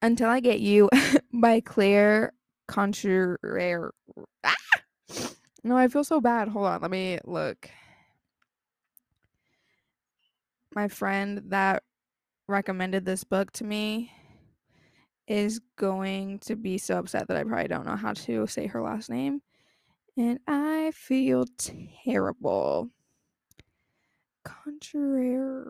Until 0.00 0.28
I 0.28 0.40
Get 0.40 0.60
You 0.60 0.88
by 1.32 1.60
Claire 1.60 2.32
Contreras. 2.68 3.92
Ah! 4.44 4.54
No, 5.64 5.76
I 5.76 5.88
feel 5.88 6.04
so 6.04 6.20
bad. 6.20 6.48
Hold 6.48 6.66
on. 6.66 6.80
Let 6.80 6.90
me 6.90 7.18
look. 7.24 7.70
My 10.74 10.88
friend 10.88 11.42
that 11.48 11.82
recommended 12.48 13.04
this 13.04 13.24
book 13.24 13.52
to 13.52 13.64
me 13.64 14.10
is 15.28 15.60
going 15.76 16.38
to 16.40 16.56
be 16.56 16.78
so 16.78 16.98
upset 16.98 17.28
that 17.28 17.36
I 17.36 17.44
probably 17.44 17.68
don't 17.68 17.86
know 17.86 17.96
how 17.96 18.12
to 18.12 18.46
say 18.46 18.66
her 18.66 18.82
last 18.82 19.08
name. 19.10 19.40
And 20.16 20.40
I 20.46 20.92
feel 20.94 21.46
terrible. 22.04 22.90
Contreras. 24.44 25.66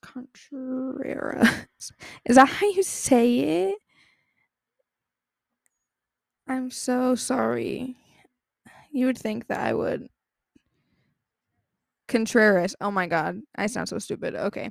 Contreras. 0.00 1.92
Is 2.24 2.36
that 2.36 2.48
how 2.48 2.66
you 2.66 2.82
say 2.82 3.38
it? 3.70 3.76
I'm 6.46 6.70
so 6.70 7.14
sorry. 7.14 7.96
You 8.92 9.06
would 9.06 9.18
think 9.18 9.46
that 9.48 9.60
I 9.60 9.72
would. 9.74 10.08
Contreras. 12.08 12.76
Oh 12.80 12.90
my 12.90 13.06
god. 13.06 13.40
I 13.56 13.66
sound 13.66 13.88
so 13.88 13.98
stupid. 13.98 14.34
Okay. 14.34 14.70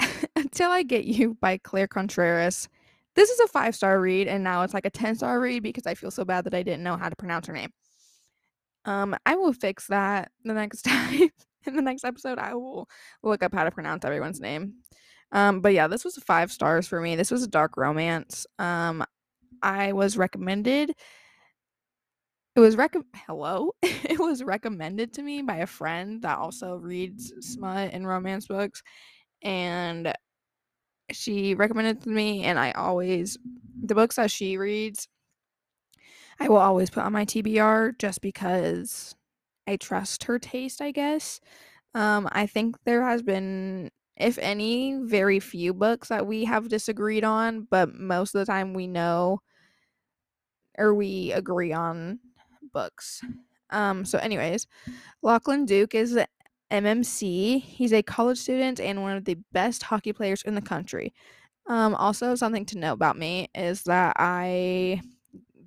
Until 0.36 0.70
I 0.70 0.82
Get 0.82 1.04
You 1.04 1.36
by 1.40 1.58
Claire 1.58 1.88
Contreras. 1.88 2.68
This 3.14 3.30
is 3.30 3.40
a 3.40 3.48
five 3.48 3.74
star 3.74 3.98
read, 4.00 4.28
and 4.28 4.44
now 4.44 4.62
it's 4.62 4.74
like 4.74 4.84
a 4.84 4.90
10 4.90 5.16
star 5.16 5.40
read 5.40 5.62
because 5.62 5.86
I 5.86 5.94
feel 5.94 6.10
so 6.10 6.24
bad 6.24 6.44
that 6.44 6.54
I 6.54 6.62
didn't 6.62 6.82
know 6.82 6.96
how 6.96 7.08
to 7.08 7.16
pronounce 7.16 7.46
her 7.46 7.54
name. 7.54 7.72
Um, 8.84 9.16
I 9.24 9.34
will 9.36 9.52
fix 9.52 9.86
that 9.88 10.30
the 10.44 10.54
next 10.54 10.82
time 10.86 11.30
in 11.66 11.76
the 11.76 11.82
next 11.82 12.04
episode, 12.04 12.38
I 12.38 12.54
will 12.54 12.88
look 13.22 13.42
up 13.42 13.54
how 13.54 13.64
to 13.64 13.70
pronounce 13.70 14.04
everyone's 14.04 14.40
name. 14.40 14.74
Um, 15.32 15.60
but 15.60 15.72
yeah, 15.72 15.88
this 15.88 16.04
was 16.04 16.16
five 16.16 16.52
stars 16.52 16.86
for 16.86 17.00
me. 17.00 17.16
This 17.16 17.30
was 17.30 17.42
a 17.42 17.48
dark 17.48 17.76
romance. 17.76 18.46
Um, 18.58 19.04
I 19.62 19.92
was 19.92 20.16
recommended. 20.16 20.92
It 22.54 22.60
was 22.60 22.76
rec. 22.76 22.94
Hello, 23.26 23.72
it 23.82 24.18
was 24.18 24.42
recommended 24.42 25.12
to 25.14 25.22
me 25.22 25.42
by 25.42 25.56
a 25.56 25.66
friend 25.66 26.22
that 26.22 26.38
also 26.38 26.76
reads 26.76 27.32
smut 27.40 27.90
and 27.92 28.06
romance 28.06 28.46
books, 28.46 28.82
and 29.42 30.12
she 31.12 31.54
recommended 31.54 32.02
to 32.02 32.08
me. 32.08 32.44
And 32.44 32.58
I 32.58 32.72
always 32.72 33.36
the 33.82 33.94
books 33.94 34.16
that 34.16 34.30
she 34.30 34.56
reads, 34.56 35.08
I 36.40 36.48
will 36.48 36.56
always 36.56 36.90
put 36.90 37.04
on 37.04 37.12
my 37.12 37.24
TBR 37.24 37.98
just 37.98 38.20
because 38.20 39.14
I 39.66 39.76
trust 39.76 40.24
her 40.24 40.38
taste, 40.38 40.80
I 40.80 40.90
guess. 40.90 41.40
Um, 41.94 42.28
I 42.32 42.46
think 42.46 42.76
there 42.84 43.02
has 43.02 43.22
been, 43.22 43.90
if 44.16 44.38
any, 44.38 44.98
very 45.02 45.40
few 45.40 45.74
books 45.74 46.08
that 46.08 46.26
we 46.26 46.44
have 46.44 46.68
disagreed 46.68 47.24
on, 47.24 47.66
but 47.70 47.94
most 47.94 48.34
of 48.34 48.40
the 48.40 48.50
time 48.50 48.74
we 48.74 48.86
know 48.86 49.40
or 50.78 50.94
we 50.94 51.32
agree 51.32 51.72
on 51.72 52.20
books. 52.72 53.22
Um, 53.70 54.04
so, 54.04 54.18
anyways, 54.18 54.66
Lachlan 55.22 55.64
Duke 55.64 55.94
is 55.94 56.18
MMC. 56.70 57.60
He's 57.60 57.92
a 57.92 58.02
college 58.02 58.38
student 58.38 58.78
and 58.78 59.02
one 59.02 59.16
of 59.16 59.24
the 59.24 59.38
best 59.52 59.82
hockey 59.84 60.12
players 60.12 60.42
in 60.42 60.54
the 60.54 60.62
country. 60.62 61.14
Um, 61.66 61.94
also, 61.94 62.34
something 62.34 62.66
to 62.66 62.78
know 62.78 62.92
about 62.92 63.18
me 63.18 63.48
is 63.54 63.84
that 63.84 64.14
I 64.18 65.00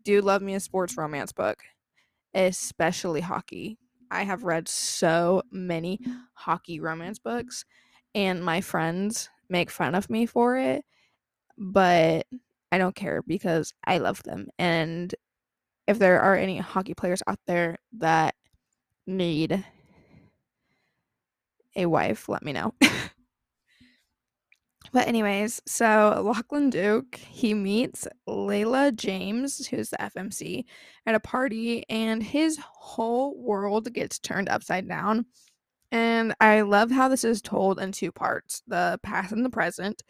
do 0.04 0.22
love 0.22 0.42
me 0.42 0.56
a 0.56 0.60
sports 0.60 0.98
romance 0.98 1.32
book 1.32 1.64
especially 2.34 3.22
hockey. 3.22 3.78
I 4.12 4.24
have 4.24 4.44
read 4.44 4.68
so 4.68 5.44
many 5.52 6.00
hockey 6.34 6.80
romance 6.80 7.20
books, 7.20 7.66
and 8.16 8.44
my 8.44 8.62
friends 8.62 9.30
make 9.50 9.70
fun 9.70 9.96
of 9.96 10.10
me 10.10 10.26
for 10.26 10.58
it, 10.58 10.84
but 11.58 12.26
I 12.72 12.78
don't 12.78 12.96
care 12.96 13.22
because 13.22 13.74
I 13.86 13.98
love 13.98 14.24
them. 14.24 14.48
And 14.58 15.14
if 15.88 16.00
there 16.00 16.22
are 16.22 16.36
any 16.36 16.58
hockey 16.58 16.94
players 16.94 17.24
out 17.28 17.40
there 17.48 17.78
that 17.98 18.36
need 19.08 19.66
a 21.76 21.86
wife, 21.86 22.30
let 22.30 22.44
me 22.44 22.54
know. 22.54 22.74
but 24.92 25.08
anyways, 25.08 25.62
so 25.66 26.22
Lachlan 26.26 26.70
Duke, 26.70 27.16
he 27.16 27.54
meets 27.54 28.08
Layla 28.28 28.96
James, 28.96 29.68
who's 29.68 29.90
the 29.90 29.98
FMC, 29.98 30.66
at 31.06 31.16
a 31.16 31.20
party, 31.20 31.86
and 31.90 32.24
his 32.24 32.60
whole 32.62 33.38
world 33.38 33.92
gets 33.94 34.20
turned 34.20 34.50
upside 34.50 34.88
down. 34.88 35.26
And 35.92 36.36
I 36.40 36.62
love 36.62 36.92
how 36.92 37.08
this 37.08 37.24
is 37.24 37.42
told 37.42 37.80
in 37.80 37.92
two 37.92 38.12
parts 38.12 38.62
the 38.68 39.00
past 39.04 39.32
and 39.32 39.44
the 39.44 39.50
present. 39.50 40.04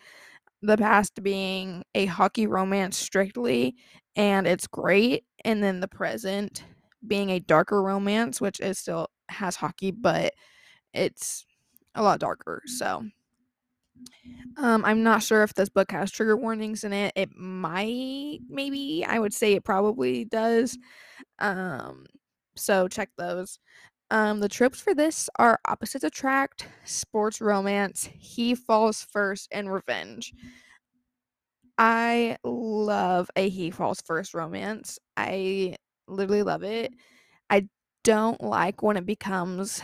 The 0.62 0.78
past 0.78 1.24
being 1.24 1.84
a 1.96 2.06
hockey 2.06 2.46
romance 2.46 2.98
strictly, 2.98 3.76
and 4.16 4.46
it's 4.46 4.68
great. 4.68 5.24
And 5.46 5.64
then 5.64 5.80
the 5.80 5.88
present 5.88 6.66
being 7.08 7.30
a 7.30 7.40
darker 7.40 7.82
romance, 7.82 8.42
which 8.42 8.60
is 8.60 8.78
still 8.78 9.08
has 9.30 9.56
hockey, 9.56 9.92
but 9.92 10.34
it's 10.94 11.46
a 11.96 12.04
lot 12.04 12.20
darker. 12.20 12.62
So 12.66 13.06
um, 14.58 14.84
I'm 14.86 15.04
not 15.04 15.24
sure 15.24 15.44
if 15.44 15.54
this 15.54 15.70
book 15.70 15.92
has 15.92 16.12
trigger 16.12 16.36
warnings 16.38 16.84
in 16.84 16.94
it. 16.94 17.14
It 17.16 17.36
might, 17.36 18.40
maybe. 18.50 19.06
I 19.08 19.20
would 19.20 19.34
say 19.34 19.54
it 19.54 19.64
probably 19.64 20.26
does. 20.26 20.78
Um, 21.40 22.06
so 22.56 22.88
check 22.88 23.10
those. 23.18 23.60
Um, 24.12 24.40
the 24.40 24.50
tropes 24.50 24.82
for 24.82 24.96
this 24.96 25.30
are 25.38 25.60
opposites 25.66 26.04
attract, 26.04 26.68
sports 26.84 27.42
romance, 27.42 28.10
he 28.18 28.56
falls 28.56 29.04
first, 29.04 29.48
and 29.52 29.72
revenge. 29.72 30.34
I 31.78 32.38
love 32.44 33.30
a 33.36 33.50
he 33.50 33.72
falls 33.72 34.02
first 34.02 34.34
romance. 34.34 35.00
I 35.16 35.76
literally 36.08 36.44
love 36.44 36.64
it. 36.64 36.94
I 37.50 37.68
don't 38.04 38.42
like 38.42 38.84
when 38.84 38.98
it 38.98 39.06
becomes 39.06 39.84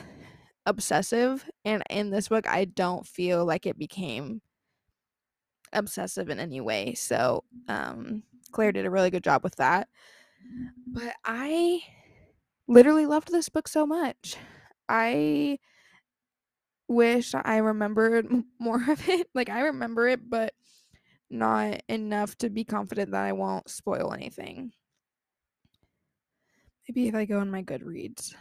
obsessive, 0.65 1.45
and 1.63 1.83
in 1.89 2.09
this 2.09 2.27
book, 2.29 2.47
I 2.47 2.65
don't 2.65 3.05
feel 3.05 3.45
like 3.45 3.65
it 3.65 3.77
became 3.77 4.41
obsessive 5.73 6.29
in 6.29 6.39
any 6.39 6.61
way. 6.61 6.93
So, 6.93 7.43
um, 7.67 8.23
Claire 8.51 8.71
did 8.71 8.85
a 8.85 8.89
really 8.89 9.09
good 9.09 9.23
job 9.23 9.43
with 9.43 9.55
that. 9.57 9.87
But 10.87 11.13
I 11.25 11.81
literally 12.67 13.05
loved 13.05 13.31
this 13.31 13.49
book 13.49 13.67
so 13.67 13.85
much. 13.85 14.35
I 14.87 15.59
wish 16.87 17.33
I 17.33 17.57
remembered 17.57 18.27
more 18.59 18.83
of 18.89 19.09
it. 19.09 19.27
Like 19.33 19.49
I 19.49 19.61
remember 19.61 20.07
it, 20.07 20.29
but 20.29 20.53
not 21.29 21.81
enough 21.89 22.37
to 22.37 22.49
be 22.49 22.63
confident 22.63 23.11
that 23.11 23.23
I 23.23 23.33
won't 23.33 23.69
spoil 23.69 24.13
anything. 24.13 24.71
Maybe 26.87 27.07
if 27.07 27.15
I 27.15 27.25
go 27.25 27.39
on 27.39 27.49
my 27.49 27.63
Goodreads, 27.63 28.35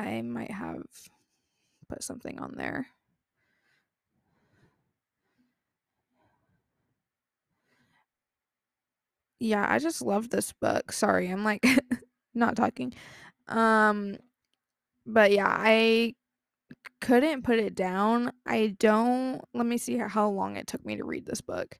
I 0.00 0.22
might 0.22 0.50
have 0.50 0.82
put 1.88 2.02
something 2.02 2.38
on 2.40 2.54
there. 2.56 2.86
Yeah, 9.38 9.66
I 9.68 9.78
just 9.78 10.02
love 10.02 10.30
this 10.30 10.52
book. 10.52 10.92
Sorry, 10.92 11.28
I'm 11.28 11.44
like 11.44 11.66
not 12.34 12.56
talking. 12.56 12.92
Um 13.48 14.16
but 15.06 15.32
yeah, 15.32 15.48
I 15.48 16.14
couldn't 17.00 17.44
put 17.44 17.58
it 17.58 17.74
down. 17.74 18.32
I 18.46 18.76
don't 18.78 19.42
let 19.54 19.66
me 19.66 19.78
see 19.78 19.98
how 19.98 20.28
long 20.30 20.56
it 20.56 20.66
took 20.66 20.84
me 20.86 20.96
to 20.96 21.04
read 21.04 21.26
this 21.26 21.40
book. 21.40 21.78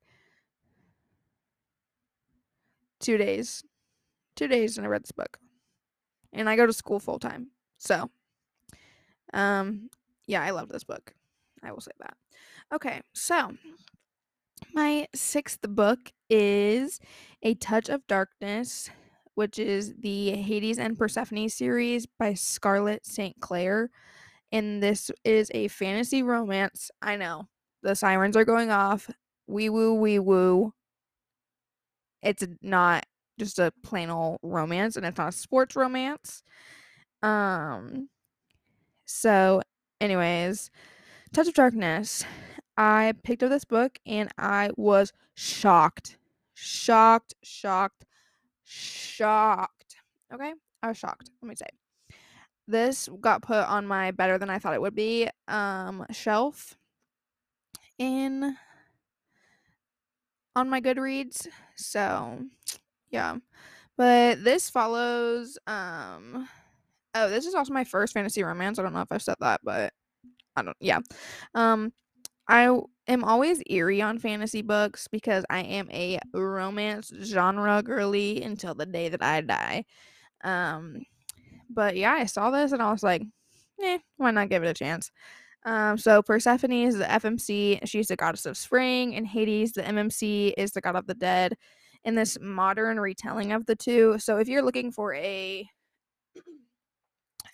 2 3.01 3.17
days. 3.17 3.63
2 4.37 4.49
days 4.49 4.77
and 4.79 4.87
I 4.87 4.91
read 4.91 5.03
this 5.05 5.13
book. 5.13 5.39
And 6.33 6.49
I 6.49 6.57
go 6.57 6.67
to 6.67 6.73
school 6.73 7.01
full 7.01 7.19
time. 7.19 7.49
So, 7.81 8.11
um 9.33 9.91
yeah, 10.27 10.43
I 10.43 10.51
love 10.51 10.69
this 10.69 10.85
book. 10.85 11.13
I 11.63 11.73
will 11.73 11.81
say 11.81 11.91
that. 11.99 12.15
Okay, 12.73 13.01
so 13.13 13.55
my 14.73 15.09
sixth 15.15 15.63
book 15.63 15.99
is 16.29 17.01
A 17.43 17.55
Touch 17.55 17.89
of 17.89 18.07
Darkness 18.07 18.91
which 19.35 19.59
is 19.59 19.95
the 20.01 20.33
Hades 20.33 20.79
and 20.79 20.99
Persephone 20.99 21.49
series 21.49 22.05
by 22.05 22.35
Scarlett 22.35 23.07
St. 23.07 23.41
Clair. 23.41 23.89
And 24.53 24.83
this 24.83 25.11
is 25.25 25.51
a 25.55 25.69
fantasy 25.69 26.23
romance. 26.23 26.91
I 27.01 27.17
know 27.17 27.49
the 27.83 27.95
sirens 27.95 28.37
are 28.37 28.45
going 28.45 28.71
off. 28.71 29.11
Wee 29.47 29.71
woo, 29.71 29.95
wee 29.95 30.19
woo. 30.19 30.75
It's 32.23 32.45
not 32.61 33.07
just 33.39 33.59
a 33.59 33.73
plain 33.83 34.11
old 34.11 34.41
romance, 34.43 34.97
and 34.97 35.07
it's 35.07 35.17
not 35.17 35.31
a 35.31 35.33
sports 35.33 35.75
romance. 35.75 36.43
Um, 37.23 38.09
so, 39.05 39.63
anyways, 40.01 40.71
Touch 41.33 41.49
of 41.49 41.55
Darkness. 41.55 42.25
I 42.77 43.15
picked 43.25 43.43
up 43.43 43.51
this 43.51 43.65
book 43.65 43.99
and 44.07 44.31
I 44.39 44.71
was 44.77 45.13
shocked, 45.35 46.17
shocked, 46.55 47.35
shocked 47.43 48.05
shocked. 48.71 49.97
Okay? 50.33 50.53
I 50.83 50.89
was 50.89 50.97
shocked. 50.97 51.31
Let 51.43 51.49
me 51.49 51.55
say. 51.57 51.67
This 52.67 53.09
got 53.21 53.43
put 53.43 53.67
on 53.67 53.87
my 53.87 54.13
better 54.13 54.39
than 54.39 54.49
I 54.49 54.59
thought 54.59 54.75
it 54.75 54.81
would 54.81 54.95
be 54.95 55.29
um 55.49 56.07
shelf 56.13 56.77
in 57.99 58.57
on 60.55 60.71
my 60.71 60.81
Goodreads. 60.81 61.49
So, 61.77 62.45
yeah. 63.11 63.37
But 63.97 64.45
this 64.45 64.71
follows 64.71 65.59
um 65.67 66.49
oh, 67.15 67.29
this 67.29 67.47
is 67.47 67.55
also 67.55 67.73
my 67.73 67.85
first 67.85 68.15
fantasy 68.15 68.43
romance. 68.43 68.79
I 68.79 68.83
don't 68.83 68.93
know 68.95 69.01
if 69.01 69.13
I've 69.13 69.23
said 69.23 69.37
that, 69.41 69.61
but 69.63 69.93
I 70.57 70.63
don't 70.63 70.77
yeah. 70.81 71.01
Um 71.55 71.93
I 72.49 72.69
am 73.07 73.23
always 73.23 73.63
eerie 73.67 74.03
on 74.03 74.19
fantasy 74.19 74.61
books 74.63 75.07
because 75.07 75.45
I 75.49 75.61
am 75.61 75.89
a 75.93 76.19
romance 76.35 77.13
genre 77.23 77.81
girly 77.81 78.43
until 78.43 78.75
the 78.75 78.87
day 78.87 79.09
that 79.09 79.23
I 79.23 79.41
die. 79.43 79.85
Um, 80.43 81.03
but 81.69 81.97
yeah, 81.97 82.13
I 82.13 82.25
saw 82.25 82.51
this 82.51 82.73
and 82.73 82.83
I 82.83 82.91
was 82.91 83.05
like, 83.05 83.23
eh, 83.81 83.99
why 84.17 84.33
not 84.33 84.49
give 84.49 84.65
it 84.65 84.69
a 84.69 84.75
chance? 84.75 85.13
Um, 85.65 85.97
so 85.97 86.23
Persephone 86.23 86.73
is 86.73 86.99
the 86.99 87.05
FMC, 87.05 87.87
she's 87.87 88.09
the 88.09 88.17
goddess 88.17 88.47
of 88.47 88.57
spring, 88.57 89.15
and 89.15 89.27
Hades, 89.27 89.73
the 89.73 89.83
MMC, 89.83 90.55
is 90.57 90.73
the 90.73 90.81
god 90.81 90.97
of 90.97 91.07
the 91.07 91.15
dead. 91.15 91.57
In 92.03 92.15
this 92.15 92.39
modern 92.41 92.99
retelling 92.99 93.53
of 93.53 93.67
the 93.67 93.77
two, 93.77 94.19
so 94.19 94.39
if 94.39 94.49
you're 94.49 94.63
looking 94.63 94.91
for 94.91 95.15
a 95.15 95.69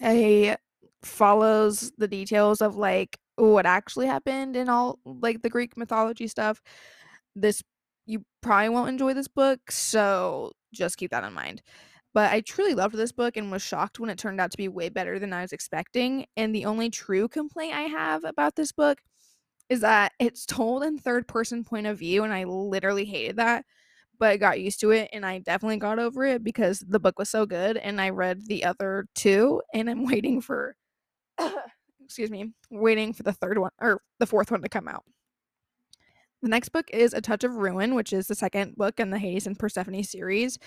a 0.02 0.56
follows 1.02 1.92
the 1.98 2.08
details 2.08 2.60
of 2.60 2.76
like 2.76 3.18
what 3.36 3.66
actually 3.66 4.06
happened 4.06 4.56
in 4.56 4.68
all 4.68 4.98
like 5.04 5.42
the 5.42 5.50
Greek 5.50 5.76
mythology 5.76 6.26
stuff, 6.26 6.60
this 7.34 7.62
you 8.06 8.24
probably 8.40 8.68
won't 8.70 8.88
enjoy 8.88 9.14
this 9.14 9.28
book, 9.28 9.70
so 9.70 10.52
just 10.72 10.96
keep 10.96 11.10
that 11.10 11.24
in 11.24 11.32
mind. 11.32 11.62
But 12.14 12.32
I 12.32 12.40
truly 12.40 12.74
loved 12.74 12.94
this 12.94 13.12
book 13.12 13.36
and 13.36 13.50
was 13.50 13.62
shocked 13.62 14.00
when 14.00 14.08
it 14.10 14.18
turned 14.18 14.40
out 14.40 14.50
to 14.52 14.56
be 14.56 14.68
way 14.68 14.88
better 14.88 15.18
than 15.18 15.32
I 15.32 15.42
was 15.42 15.52
expecting. 15.52 16.26
And 16.36 16.54
the 16.54 16.64
only 16.64 16.88
true 16.88 17.28
complaint 17.28 17.74
I 17.74 17.82
have 17.82 18.24
about 18.24 18.56
this 18.56 18.72
book 18.72 19.00
is 19.68 19.80
that 19.80 20.12
it's 20.18 20.46
told 20.46 20.82
in 20.82 20.98
third 20.98 21.28
person 21.28 21.64
point 21.64 21.86
of 21.86 21.98
view, 21.98 22.24
and 22.24 22.32
I 22.32 22.44
literally 22.44 23.04
hated 23.04 23.36
that. 23.36 23.64
But 24.18 24.40
got 24.40 24.60
used 24.60 24.80
to 24.80 24.90
it, 24.90 25.10
and 25.12 25.24
I 25.26 25.38
definitely 25.40 25.78
got 25.78 25.98
over 25.98 26.24
it 26.24 26.42
because 26.44 26.80
the 26.80 27.00
book 27.00 27.18
was 27.18 27.30
so 27.30 27.46
good. 27.46 27.76
And 27.76 28.00
I 28.00 28.10
read 28.10 28.46
the 28.46 28.64
other 28.64 29.06
two, 29.14 29.62
and 29.74 29.90
I'm 29.90 30.04
waiting 30.06 30.40
for 30.40 30.76
excuse 32.04 32.30
me, 32.30 32.52
waiting 32.70 33.12
for 33.12 33.22
the 33.22 33.32
third 33.32 33.58
one 33.58 33.70
or 33.80 34.00
the 34.18 34.26
fourth 34.26 34.50
one 34.50 34.62
to 34.62 34.68
come 34.68 34.88
out. 34.88 35.04
The 36.42 36.48
next 36.48 36.68
book 36.68 36.88
is 36.92 37.12
A 37.12 37.20
Touch 37.20 37.44
of 37.44 37.56
Ruin, 37.56 37.94
which 37.94 38.12
is 38.12 38.26
the 38.26 38.34
second 38.34 38.76
book 38.76 39.00
in 39.00 39.10
the 39.10 39.18
Hades 39.18 39.46
and 39.46 39.58
Persephone 39.58 40.02
series 40.04 40.58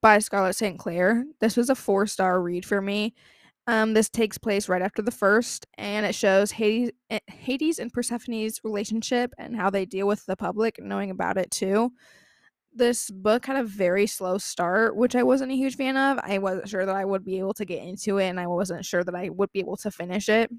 by 0.00 0.18
Scarlett 0.20 0.56
St. 0.56 0.78
Clair. 0.78 1.24
This 1.40 1.56
was 1.56 1.70
a 1.70 1.74
four 1.74 2.06
star 2.06 2.40
read 2.40 2.64
for 2.64 2.80
me. 2.80 3.14
Um, 3.66 3.92
this 3.92 4.08
takes 4.08 4.38
place 4.38 4.68
right 4.68 4.80
after 4.80 5.02
the 5.02 5.10
first, 5.10 5.66
and 5.76 6.06
it 6.06 6.14
shows 6.14 6.52
Hades, 6.52 6.92
eh, 7.10 7.18
Hades 7.26 7.78
and 7.78 7.92
Persephone's 7.92 8.60
relationship 8.64 9.34
and 9.36 9.54
how 9.54 9.68
they 9.68 9.84
deal 9.84 10.06
with 10.06 10.24
the 10.24 10.36
public 10.36 10.82
knowing 10.82 11.10
about 11.10 11.36
it 11.36 11.50
too. 11.50 11.92
This 12.78 13.10
book 13.10 13.46
had 13.46 13.56
a 13.56 13.64
very 13.64 14.06
slow 14.06 14.38
start, 14.38 14.96
which 14.96 15.16
I 15.16 15.22
wasn't 15.22 15.52
a 15.52 15.56
huge 15.56 15.76
fan 15.76 15.96
of. 15.96 16.18
I 16.22 16.38
wasn't 16.38 16.68
sure 16.68 16.86
that 16.86 16.96
I 16.96 17.04
would 17.04 17.24
be 17.24 17.38
able 17.38 17.54
to 17.54 17.64
get 17.64 17.82
into 17.82 18.18
it, 18.18 18.28
and 18.28 18.40
I 18.40 18.46
wasn't 18.46 18.84
sure 18.84 19.04
that 19.04 19.14
I 19.14 19.28
would 19.30 19.52
be 19.52 19.60
able 19.60 19.76
to 19.78 19.90
finish 19.90 20.28
it 20.28 20.50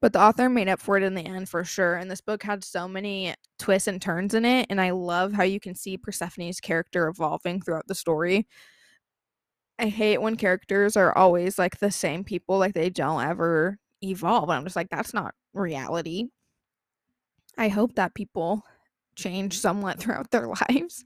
but 0.00 0.14
the 0.14 0.20
author 0.20 0.48
made 0.48 0.68
up 0.68 0.80
for 0.80 0.96
it 0.96 1.02
in 1.02 1.14
the 1.14 1.22
end 1.22 1.48
for 1.48 1.62
sure. 1.62 1.96
And 1.96 2.10
this 2.10 2.22
book 2.22 2.42
had 2.42 2.64
so 2.64 2.88
many 2.88 3.34
twists 3.58 3.86
and 3.86 4.00
turns 4.00 4.34
in 4.34 4.44
it. 4.44 4.66
And 4.70 4.80
I 4.80 4.90
love 4.90 5.32
how 5.32 5.42
you 5.42 5.60
can 5.60 5.74
see 5.74 5.98
Persephone's 5.98 6.60
character 6.60 7.08
evolving 7.08 7.60
throughout 7.60 7.86
the 7.86 7.94
story. 7.94 8.46
I 9.78 9.86
hate 9.88 10.20
when 10.20 10.36
characters 10.36 10.96
are 10.96 11.16
always 11.16 11.58
like 11.58 11.78
the 11.78 11.90
same 11.90 12.24
people, 12.24 12.58
like 12.58 12.74
they 12.74 12.90
don't 12.90 13.22
ever 13.22 13.78
evolve. 14.02 14.50
I'm 14.50 14.64
just 14.64 14.76
like, 14.76 14.90
that's 14.90 15.14
not 15.14 15.34
reality. 15.52 16.28
I 17.58 17.68
hope 17.68 17.94
that 17.96 18.14
people 18.14 18.62
change 19.16 19.58
somewhat 19.58 19.98
throughout 19.98 20.30
their 20.30 20.48
lives. 20.68 21.04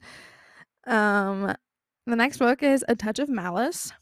Um, 0.87 1.55
the 2.07 2.17
next 2.17 2.39
book 2.39 2.63
is 2.63 2.85
A 2.89 2.95
Touch 2.95 3.19
of 3.19 3.29
Malice, 3.29 3.93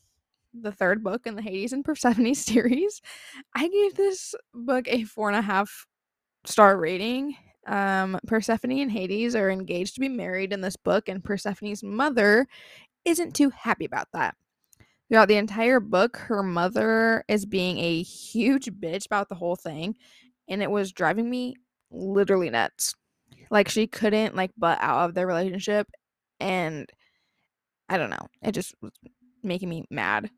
the 0.52 0.72
third 0.72 1.02
book 1.02 1.26
in 1.26 1.36
the 1.36 1.42
Hades 1.42 1.72
and 1.72 1.84
Persephone 1.84 2.34
series. 2.34 3.00
I 3.54 3.68
gave 3.68 3.94
this 3.94 4.34
book 4.54 4.86
a 4.88 5.04
four 5.04 5.28
and 5.28 5.38
a 5.38 5.42
half 5.42 5.86
star 6.44 6.76
rating. 6.76 7.36
Um, 7.66 8.18
Persephone 8.26 8.72
and 8.72 8.90
Hades 8.90 9.36
are 9.36 9.50
engaged 9.50 9.94
to 9.94 10.00
be 10.00 10.08
married 10.08 10.52
in 10.52 10.60
this 10.60 10.76
book, 10.76 11.08
and 11.08 11.22
Persephone's 11.22 11.84
mother 11.84 12.46
isn't 13.04 13.34
too 13.36 13.50
happy 13.50 13.84
about 13.84 14.08
that. 14.12 14.34
Throughout 15.08 15.28
the 15.28 15.36
entire 15.36 15.78
book, 15.78 16.16
her 16.16 16.42
mother 16.42 17.22
is 17.28 17.44
being 17.44 17.78
a 17.78 18.02
huge 18.02 18.66
bitch 18.66 19.06
about 19.06 19.28
the 19.28 19.34
whole 19.34 19.56
thing, 19.56 19.94
and 20.48 20.62
it 20.62 20.70
was 20.70 20.90
driving 20.90 21.30
me 21.30 21.54
literally 21.90 22.50
nuts. 22.50 22.94
Like 23.52 23.70
she 23.70 23.86
couldn't 23.88 24.36
like 24.36 24.52
butt 24.58 24.78
out 24.82 25.10
of 25.10 25.14
their 25.14 25.28
relationship 25.28 25.88
and 26.40 26.90
I 27.88 27.98
don't 27.98 28.10
know. 28.10 28.26
It 28.42 28.52
just 28.52 28.74
was 28.80 28.92
making 29.42 29.68
me 29.68 29.84
mad. 29.90 30.30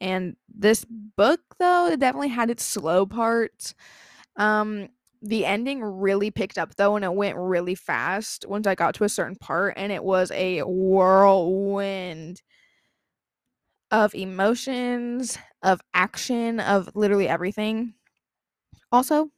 And 0.00 0.36
this 0.48 0.84
book 0.88 1.40
though, 1.58 1.88
it 1.88 2.00
definitely 2.00 2.28
had 2.28 2.50
its 2.50 2.64
slow 2.64 3.06
parts. 3.06 3.74
Um 4.36 4.88
the 5.22 5.46
ending 5.46 5.82
really 5.82 6.30
picked 6.30 6.58
up 6.58 6.76
though 6.76 6.96
and 6.96 7.04
it 7.04 7.14
went 7.14 7.36
really 7.38 7.74
fast 7.74 8.46
once 8.48 8.66
I 8.66 8.74
got 8.74 8.94
to 8.96 9.04
a 9.04 9.08
certain 9.08 9.36
part 9.36 9.74
and 9.76 9.92
it 9.92 10.04
was 10.04 10.30
a 10.32 10.60
whirlwind 10.62 12.42
of 13.90 14.14
emotions, 14.14 15.38
of 15.62 15.80
action, 15.94 16.60
of 16.60 16.90
literally 16.94 17.28
everything. 17.28 17.94
Also, 18.92 19.30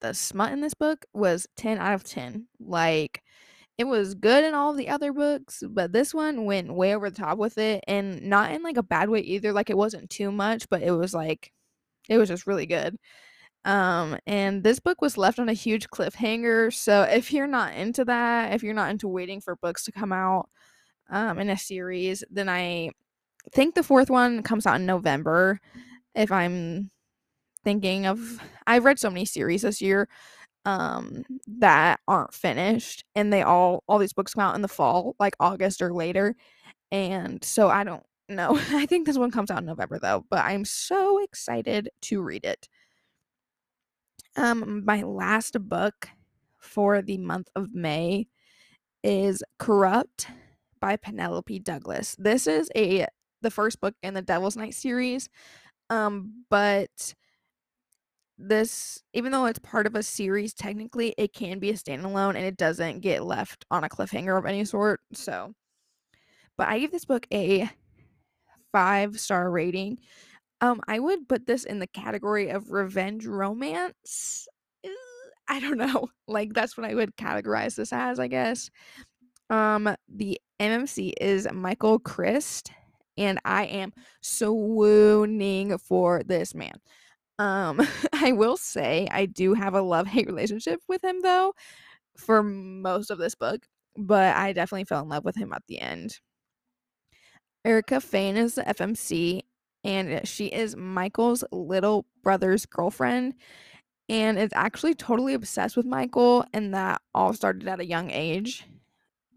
the 0.00 0.14
smut 0.14 0.52
in 0.52 0.60
this 0.60 0.74
book 0.74 1.04
was 1.12 1.46
10 1.56 1.78
out 1.78 1.94
of 1.94 2.04
10. 2.04 2.46
Like, 2.60 3.22
it 3.78 3.84
was 3.84 4.14
good 4.14 4.44
in 4.44 4.54
all 4.54 4.74
the 4.74 4.88
other 4.88 5.12
books, 5.12 5.62
but 5.68 5.92
this 5.92 6.12
one 6.12 6.44
went 6.44 6.74
way 6.74 6.94
over 6.94 7.10
the 7.10 7.16
top 7.16 7.38
with 7.38 7.56
it 7.58 7.82
and 7.88 8.22
not 8.22 8.52
in 8.52 8.62
like 8.62 8.76
a 8.76 8.82
bad 8.82 9.08
way 9.08 9.20
either. 9.20 9.52
Like, 9.52 9.70
it 9.70 9.76
wasn't 9.76 10.10
too 10.10 10.30
much, 10.32 10.68
but 10.68 10.82
it 10.82 10.92
was 10.92 11.14
like, 11.14 11.52
it 12.08 12.18
was 12.18 12.28
just 12.28 12.46
really 12.46 12.66
good. 12.66 12.96
Um, 13.64 14.18
and 14.26 14.62
this 14.64 14.80
book 14.80 15.02
was 15.02 15.18
left 15.18 15.38
on 15.38 15.48
a 15.48 15.54
huge 15.54 15.88
cliffhanger. 15.88 16.72
So 16.72 17.02
if 17.02 17.32
you're 17.32 17.46
not 17.46 17.74
into 17.74 18.04
that, 18.06 18.54
if 18.54 18.62
you're 18.62 18.74
not 18.74 18.90
into 18.90 19.08
waiting 19.08 19.40
for 19.40 19.56
books 19.56 19.84
to 19.84 19.92
come 19.92 20.12
out 20.12 20.48
um, 21.10 21.38
in 21.38 21.50
a 21.50 21.58
series, 21.58 22.24
then 22.30 22.48
I 22.48 22.90
think 23.52 23.74
the 23.74 23.82
fourth 23.82 24.10
one 24.10 24.42
comes 24.42 24.66
out 24.66 24.76
in 24.76 24.86
November. 24.86 25.60
If 26.14 26.32
I'm 26.32 26.90
thinking 27.64 28.06
of 28.06 28.40
I've 28.66 28.84
read 28.84 28.98
so 28.98 29.10
many 29.10 29.24
series 29.24 29.62
this 29.62 29.80
year 29.80 30.08
um 30.66 31.24
that 31.46 32.00
aren't 32.08 32.34
finished 32.34 33.04
and 33.14 33.32
they 33.32 33.42
all 33.42 33.82
all 33.88 33.98
these 33.98 34.12
books 34.12 34.34
come 34.34 34.42
out 34.44 34.54
in 34.54 34.62
the 34.62 34.68
fall 34.68 35.16
like 35.18 35.34
August 35.40 35.80
or 35.82 35.92
later 35.92 36.36
and 36.92 37.42
so 37.44 37.68
I 37.68 37.84
don't 37.84 38.02
know. 38.28 38.58
I 38.70 38.86
think 38.86 39.06
this 39.06 39.18
one 39.18 39.30
comes 39.30 39.50
out 39.50 39.60
in 39.60 39.66
November 39.66 39.98
though, 40.00 40.24
but 40.30 40.44
I'm 40.44 40.64
so 40.64 41.22
excited 41.22 41.90
to 42.02 42.22
read 42.22 42.44
it. 42.44 42.68
Um 44.36 44.84
my 44.84 45.02
last 45.02 45.56
book 45.68 46.08
for 46.58 47.02
the 47.02 47.18
month 47.18 47.48
of 47.56 47.74
May 47.74 48.26
is 49.02 49.42
Corrupt 49.58 50.28
by 50.80 50.96
Penelope 50.96 51.58
Douglas. 51.60 52.16
This 52.18 52.46
is 52.46 52.70
a 52.76 53.06
the 53.42 53.50
first 53.50 53.80
book 53.80 53.94
in 54.02 54.14
the 54.14 54.22
Devil's 54.22 54.56
Night 54.56 54.74
series. 54.74 55.28
Um 55.90 56.44
but 56.50 57.14
this 58.40 59.02
even 59.12 59.32
though 59.32 59.46
it's 59.46 59.58
part 59.58 59.86
of 59.86 59.94
a 59.94 60.02
series 60.02 60.54
technically 60.54 61.14
it 61.18 61.32
can 61.32 61.58
be 61.58 61.70
a 61.70 61.74
standalone 61.74 62.30
and 62.30 62.44
it 62.44 62.56
doesn't 62.56 63.00
get 63.00 63.24
left 63.24 63.64
on 63.70 63.84
a 63.84 63.88
cliffhanger 63.88 64.38
of 64.38 64.46
any 64.46 64.64
sort 64.64 65.00
so. 65.12 65.52
But 66.56 66.68
i 66.68 66.78
give 66.78 66.90
this 66.92 67.04
book 67.04 67.26
a 67.32 67.70
five 68.72 69.18
star 69.20 69.50
rating. 69.50 69.98
Um 70.60 70.80
i 70.88 70.98
would 70.98 71.28
put 71.28 71.46
this 71.46 71.64
in 71.64 71.78
the 71.78 71.86
category 71.86 72.50
of 72.50 72.70
revenge 72.70 73.26
romance. 73.26 74.48
I 75.48 75.60
don't 75.60 75.78
know. 75.78 76.08
Like 76.28 76.54
that's 76.54 76.76
what 76.76 76.86
i 76.88 76.94
would 76.94 77.16
categorize 77.16 77.74
this 77.74 77.92
as 77.92 78.20
i 78.20 78.28
guess. 78.28 78.70
Um 79.50 79.94
the 80.08 80.40
mmc 80.60 81.12
is 81.20 81.48
michael 81.52 81.98
crist 81.98 82.70
and 83.18 83.38
i 83.44 83.64
am 83.64 83.92
swooning 84.20 85.76
for 85.78 86.22
this 86.22 86.54
man 86.54 86.74
um, 87.40 87.80
I 88.12 88.32
will 88.32 88.56
say 88.56 89.08
I 89.10 89.26
do 89.26 89.54
have 89.54 89.74
a 89.74 89.80
love 89.80 90.06
hate 90.06 90.26
relationship 90.26 90.80
with 90.88 91.02
him 91.02 91.22
though 91.22 91.54
for 92.16 92.42
most 92.42 93.10
of 93.10 93.18
this 93.18 93.34
book, 93.34 93.66
but 93.96 94.36
I 94.36 94.52
definitely 94.52 94.84
fell 94.84 95.02
in 95.02 95.08
love 95.08 95.24
with 95.24 95.36
him 95.36 95.52
at 95.52 95.62
the 95.66 95.80
end. 95.80 96.20
Erika 97.64 98.00
Fane 98.00 98.36
is 98.36 98.54
the 98.54 98.62
FMC, 98.62 99.40
and 99.84 100.26
she 100.28 100.46
is 100.46 100.76
Michael's 100.76 101.42
little 101.50 102.06
brother's 102.22 102.66
girlfriend, 102.66 103.34
and 104.08 104.38
is 104.38 104.50
actually 104.54 104.94
totally 104.94 105.34
obsessed 105.34 105.76
with 105.76 105.86
Michael, 105.86 106.44
and 106.52 106.74
that 106.74 107.00
all 107.14 107.32
started 107.32 107.66
at 107.68 107.80
a 107.80 107.86
young 107.86 108.10
age, 108.10 108.66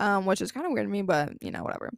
um, 0.02 0.26
which 0.26 0.42
is 0.42 0.52
kind 0.52 0.66
of 0.66 0.74
weird 0.74 0.88
to 0.88 0.92
me, 0.92 1.02
but 1.04 1.34
you 1.42 1.52
know, 1.52 1.64
whatever. 1.64 1.90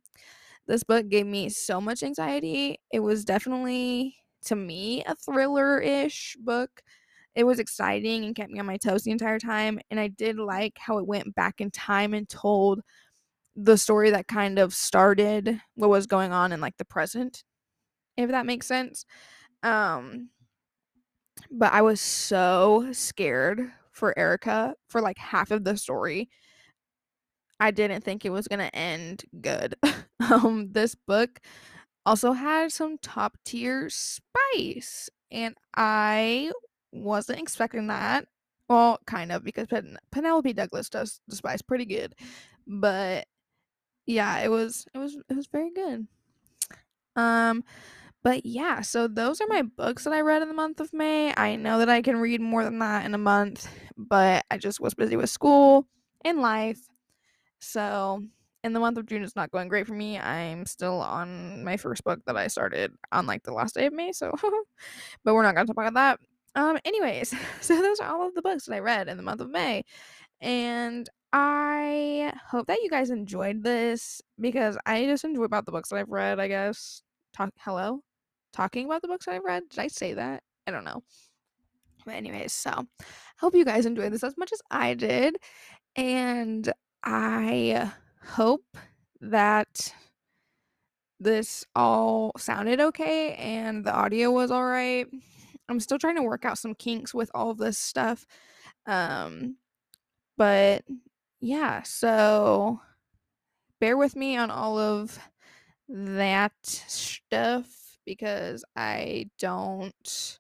This 0.68 0.84
book 0.84 1.10
gave 1.10 1.26
me 1.26 1.50
so 1.50 1.82
much 1.82 2.04
anxiety. 2.04 2.80
It 2.92 3.00
was 3.00 3.26
definitely 3.26 4.18
to 4.46 4.56
me 4.56 5.04
a 5.06 5.16
thriller 5.16 5.80
ish 5.80 6.36
book. 6.40 6.82
It 7.36 7.44
was 7.44 7.60
exciting 7.60 8.24
and 8.26 8.36
kept 8.36 8.52
me 8.52 8.60
on 8.60 8.66
my 8.66 8.78
toes 8.78 9.04
the 9.04 9.12
entire 9.12 9.40
time. 9.40 9.80
And 9.92 10.00
I 10.00 10.08
did 10.08 10.38
like 10.38 10.78
how 10.80 10.98
it 10.98 11.08
went 11.08 11.36
back 11.36 11.60
in 11.60 11.70
time 11.72 12.14
and 12.14 12.28
told 12.30 12.82
the 13.56 13.78
story 13.78 14.12
that 14.12 14.28
kind 14.28 14.60
of 14.60 14.74
started 14.74 15.62
what 15.76 15.90
was 15.90 16.08
going 16.08 16.32
on 16.32 16.52
in 16.52 16.62
like 16.62 16.78
the 16.78 16.86
present, 16.86 17.44
if 18.18 18.30
that 18.30 18.46
makes 18.46 18.68
sense. 18.68 19.06
Um, 19.64 20.30
but 21.52 21.74
I 21.74 21.82
was 21.82 22.00
so 22.02 22.90
scared 22.92 23.72
for 23.92 24.18
Erika 24.18 24.76
for 24.88 25.02
like 25.02 25.18
half 25.18 25.52
of 25.52 25.64
the 25.64 25.78
story. 25.78 26.30
I 27.60 27.72
didn't 27.72 28.04
think 28.04 28.26
it 28.26 28.32
was 28.32 28.48
going 28.48 28.60
to 28.60 28.76
end 28.76 29.24
good. 29.42 29.76
um 30.32 30.70
this 30.72 30.96
book 30.96 31.40
also 32.06 32.32
had 32.34 32.72
some 32.72 32.98
top 33.00 33.38
tier 33.46 33.90
spice 33.90 35.10
and 35.32 35.56
i 35.76 36.52
wasn't 36.92 37.40
expecting 37.40 37.88
that. 37.88 38.26
Well 38.70 39.00
kind 39.06 39.32
of 39.32 39.44
because 39.44 39.68
Pen- 39.68 39.98
penelope 40.12 40.54
douglas 40.54 40.90
does 40.90 41.20
the 41.28 41.36
spice 41.36 41.62
pretty 41.62 41.86
good 41.86 42.16
but 42.66 43.28
yeah 44.06 44.40
it 44.40 44.50
was 44.50 44.86
it 44.94 44.98
was 44.98 45.16
it 45.30 45.36
was 45.36 45.48
very 45.48 45.72
good. 45.72 46.08
Um 47.16 47.64
but 48.24 48.46
yeah 48.46 48.82
so 48.82 49.08
those 49.08 49.40
are 49.42 49.48
my 49.48 49.62
books 49.62 50.04
that 50.04 50.14
i 50.14 50.22
read 50.22 50.42
in 50.42 50.48
the 50.48 50.54
month 50.54 50.80
of 50.80 50.94
may. 50.94 51.34
I 51.36 51.56
know 51.58 51.80
that 51.80 51.90
i 51.90 52.02
can 52.02 52.18
read 52.18 52.42
more 52.42 52.64
than 52.64 52.80
that 52.80 53.06
in 53.06 53.14
a 53.14 53.20
month 53.20 53.68
but 53.98 54.46
i 54.50 54.58
just 54.58 54.80
was 54.80 54.94
busy 54.94 55.16
with 55.16 55.30
school 55.30 55.88
and 56.24 56.40
life. 56.42 56.80
So 57.60 58.24
in 58.66 58.74
the 58.74 58.80
month 58.80 58.98
of 58.98 59.06
June 59.06 59.24
it's 59.24 59.36
not 59.36 59.52
going 59.52 59.68
great 59.68 59.86
for 59.86 59.94
me. 59.94 60.18
I'm 60.18 60.66
still 60.66 61.00
on 61.00 61.64
my 61.64 61.78
first 61.78 62.04
book 62.04 62.20
that 62.26 62.36
I 62.36 62.48
started 62.48 62.92
on 63.12 63.28
like 63.28 63.44
the 63.44 63.54
last 63.54 63.76
day 63.76 63.86
of 63.86 63.94
May, 63.94 64.12
so 64.12 64.34
but 65.24 65.36
we're 65.36 65.44
not 65.44 65.54
gonna 65.54 65.68
talk 65.68 65.78
about 65.78 65.94
that. 65.94 66.20
Um 66.56 66.80
anyways, 66.84 67.34
so 67.62 67.80
those 67.82 68.00
are 68.00 68.12
all 68.12 68.28
of 68.28 68.34
the 68.34 68.42
books 68.42 68.66
that 68.66 68.74
I 68.76 68.80
read 68.80 69.08
in 69.08 69.18
the 69.18 69.24
month 69.24 69.42
of 69.42 69.52
May. 69.52 69.84
And 70.42 71.08
I 71.32 72.34
hope 72.50 72.68
that 72.68 72.82
you 72.82 72.90
guys 72.90 73.12
enjoyed 73.12 73.64
this 73.64 74.22
because 74.40 74.78
I 74.86 75.06
just 75.06 75.24
enjoy 75.24 75.44
about 75.44 75.66
the 75.66 75.72
books 75.72 75.90
that 75.90 75.98
I've 75.98 76.10
read, 76.10 76.40
I 76.40 76.48
guess. 76.48 77.04
Talk 77.34 77.52
hello? 77.60 78.02
Talking 78.52 78.86
about 78.86 79.04
the 79.04 79.08
books 79.08 79.26
that 79.26 79.36
I've 79.36 79.44
read? 79.44 79.64
Did 79.70 79.80
I 79.80 79.88
say 79.88 80.14
that? 80.14 80.42
I 80.66 80.72
don't 80.72 80.86
know. 80.86 81.04
But 82.06 82.16
anyways, 82.16 82.54
so 82.54 82.72
I 82.72 83.06
hope 83.40 83.54
you 83.54 83.66
guys 83.66 83.86
enjoyed 83.86 84.12
this 84.12 84.24
as 84.24 84.38
much 84.38 84.52
as 84.54 84.62
I 84.72 84.96
did. 84.96 85.36
And 85.96 86.72
I 87.04 87.92
hope 88.26 88.78
that 89.22 89.94
this 91.20 91.66
all 91.76 92.32
sounded 92.38 92.80
okay 92.80 93.34
and 93.36 93.86
the 93.86 93.94
audio 93.94 94.32
was 94.32 94.52
all 94.52 94.66
right. 94.66 95.08
I'm 95.70 95.80
still 95.80 95.98
trying 95.98 96.18
to 96.18 96.24
work 96.24 96.46
out 96.46 96.58
some 96.58 96.76
kinks 96.76 97.14
with 97.14 97.32
all 97.34 97.52
of 97.52 97.58
this 97.58 97.78
stuff. 97.78 98.26
Um 98.86 99.58
but 100.38 100.84
yeah, 101.42 101.84
so 101.84 102.82
bear 103.80 103.98
with 103.98 104.16
me 104.16 104.38
on 104.38 104.52
all 104.52 104.78
of 104.78 105.18
that 105.88 106.54
stuff 106.64 107.68
because 108.06 108.64
I 108.76 109.30
don't 109.40 110.40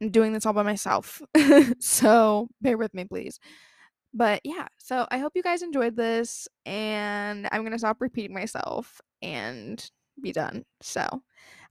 I'm 0.00 0.10
doing 0.10 0.32
this 0.32 0.46
all 0.46 0.54
by 0.54 0.62
myself. 0.62 1.20
so 1.80 2.48
bear 2.62 2.78
with 2.78 2.94
me 2.94 3.04
please. 3.04 3.38
But 4.12 4.40
yeah, 4.44 4.66
so 4.78 5.06
I 5.10 5.18
hope 5.18 5.32
you 5.34 5.42
guys 5.42 5.62
enjoyed 5.62 5.96
this, 5.96 6.48
and 6.66 7.48
I'm 7.52 7.62
going 7.62 7.72
to 7.72 7.78
stop 7.78 8.00
repeating 8.00 8.34
myself 8.34 9.00
and 9.22 9.88
be 10.20 10.32
done. 10.32 10.64
So 10.82 11.22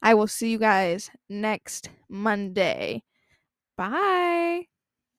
I 0.02 0.14
will 0.14 0.28
see 0.28 0.52
you 0.52 0.58
guys 0.58 1.12
next 1.30 1.90
Monday. 2.10 3.04
Bye. 3.78 4.68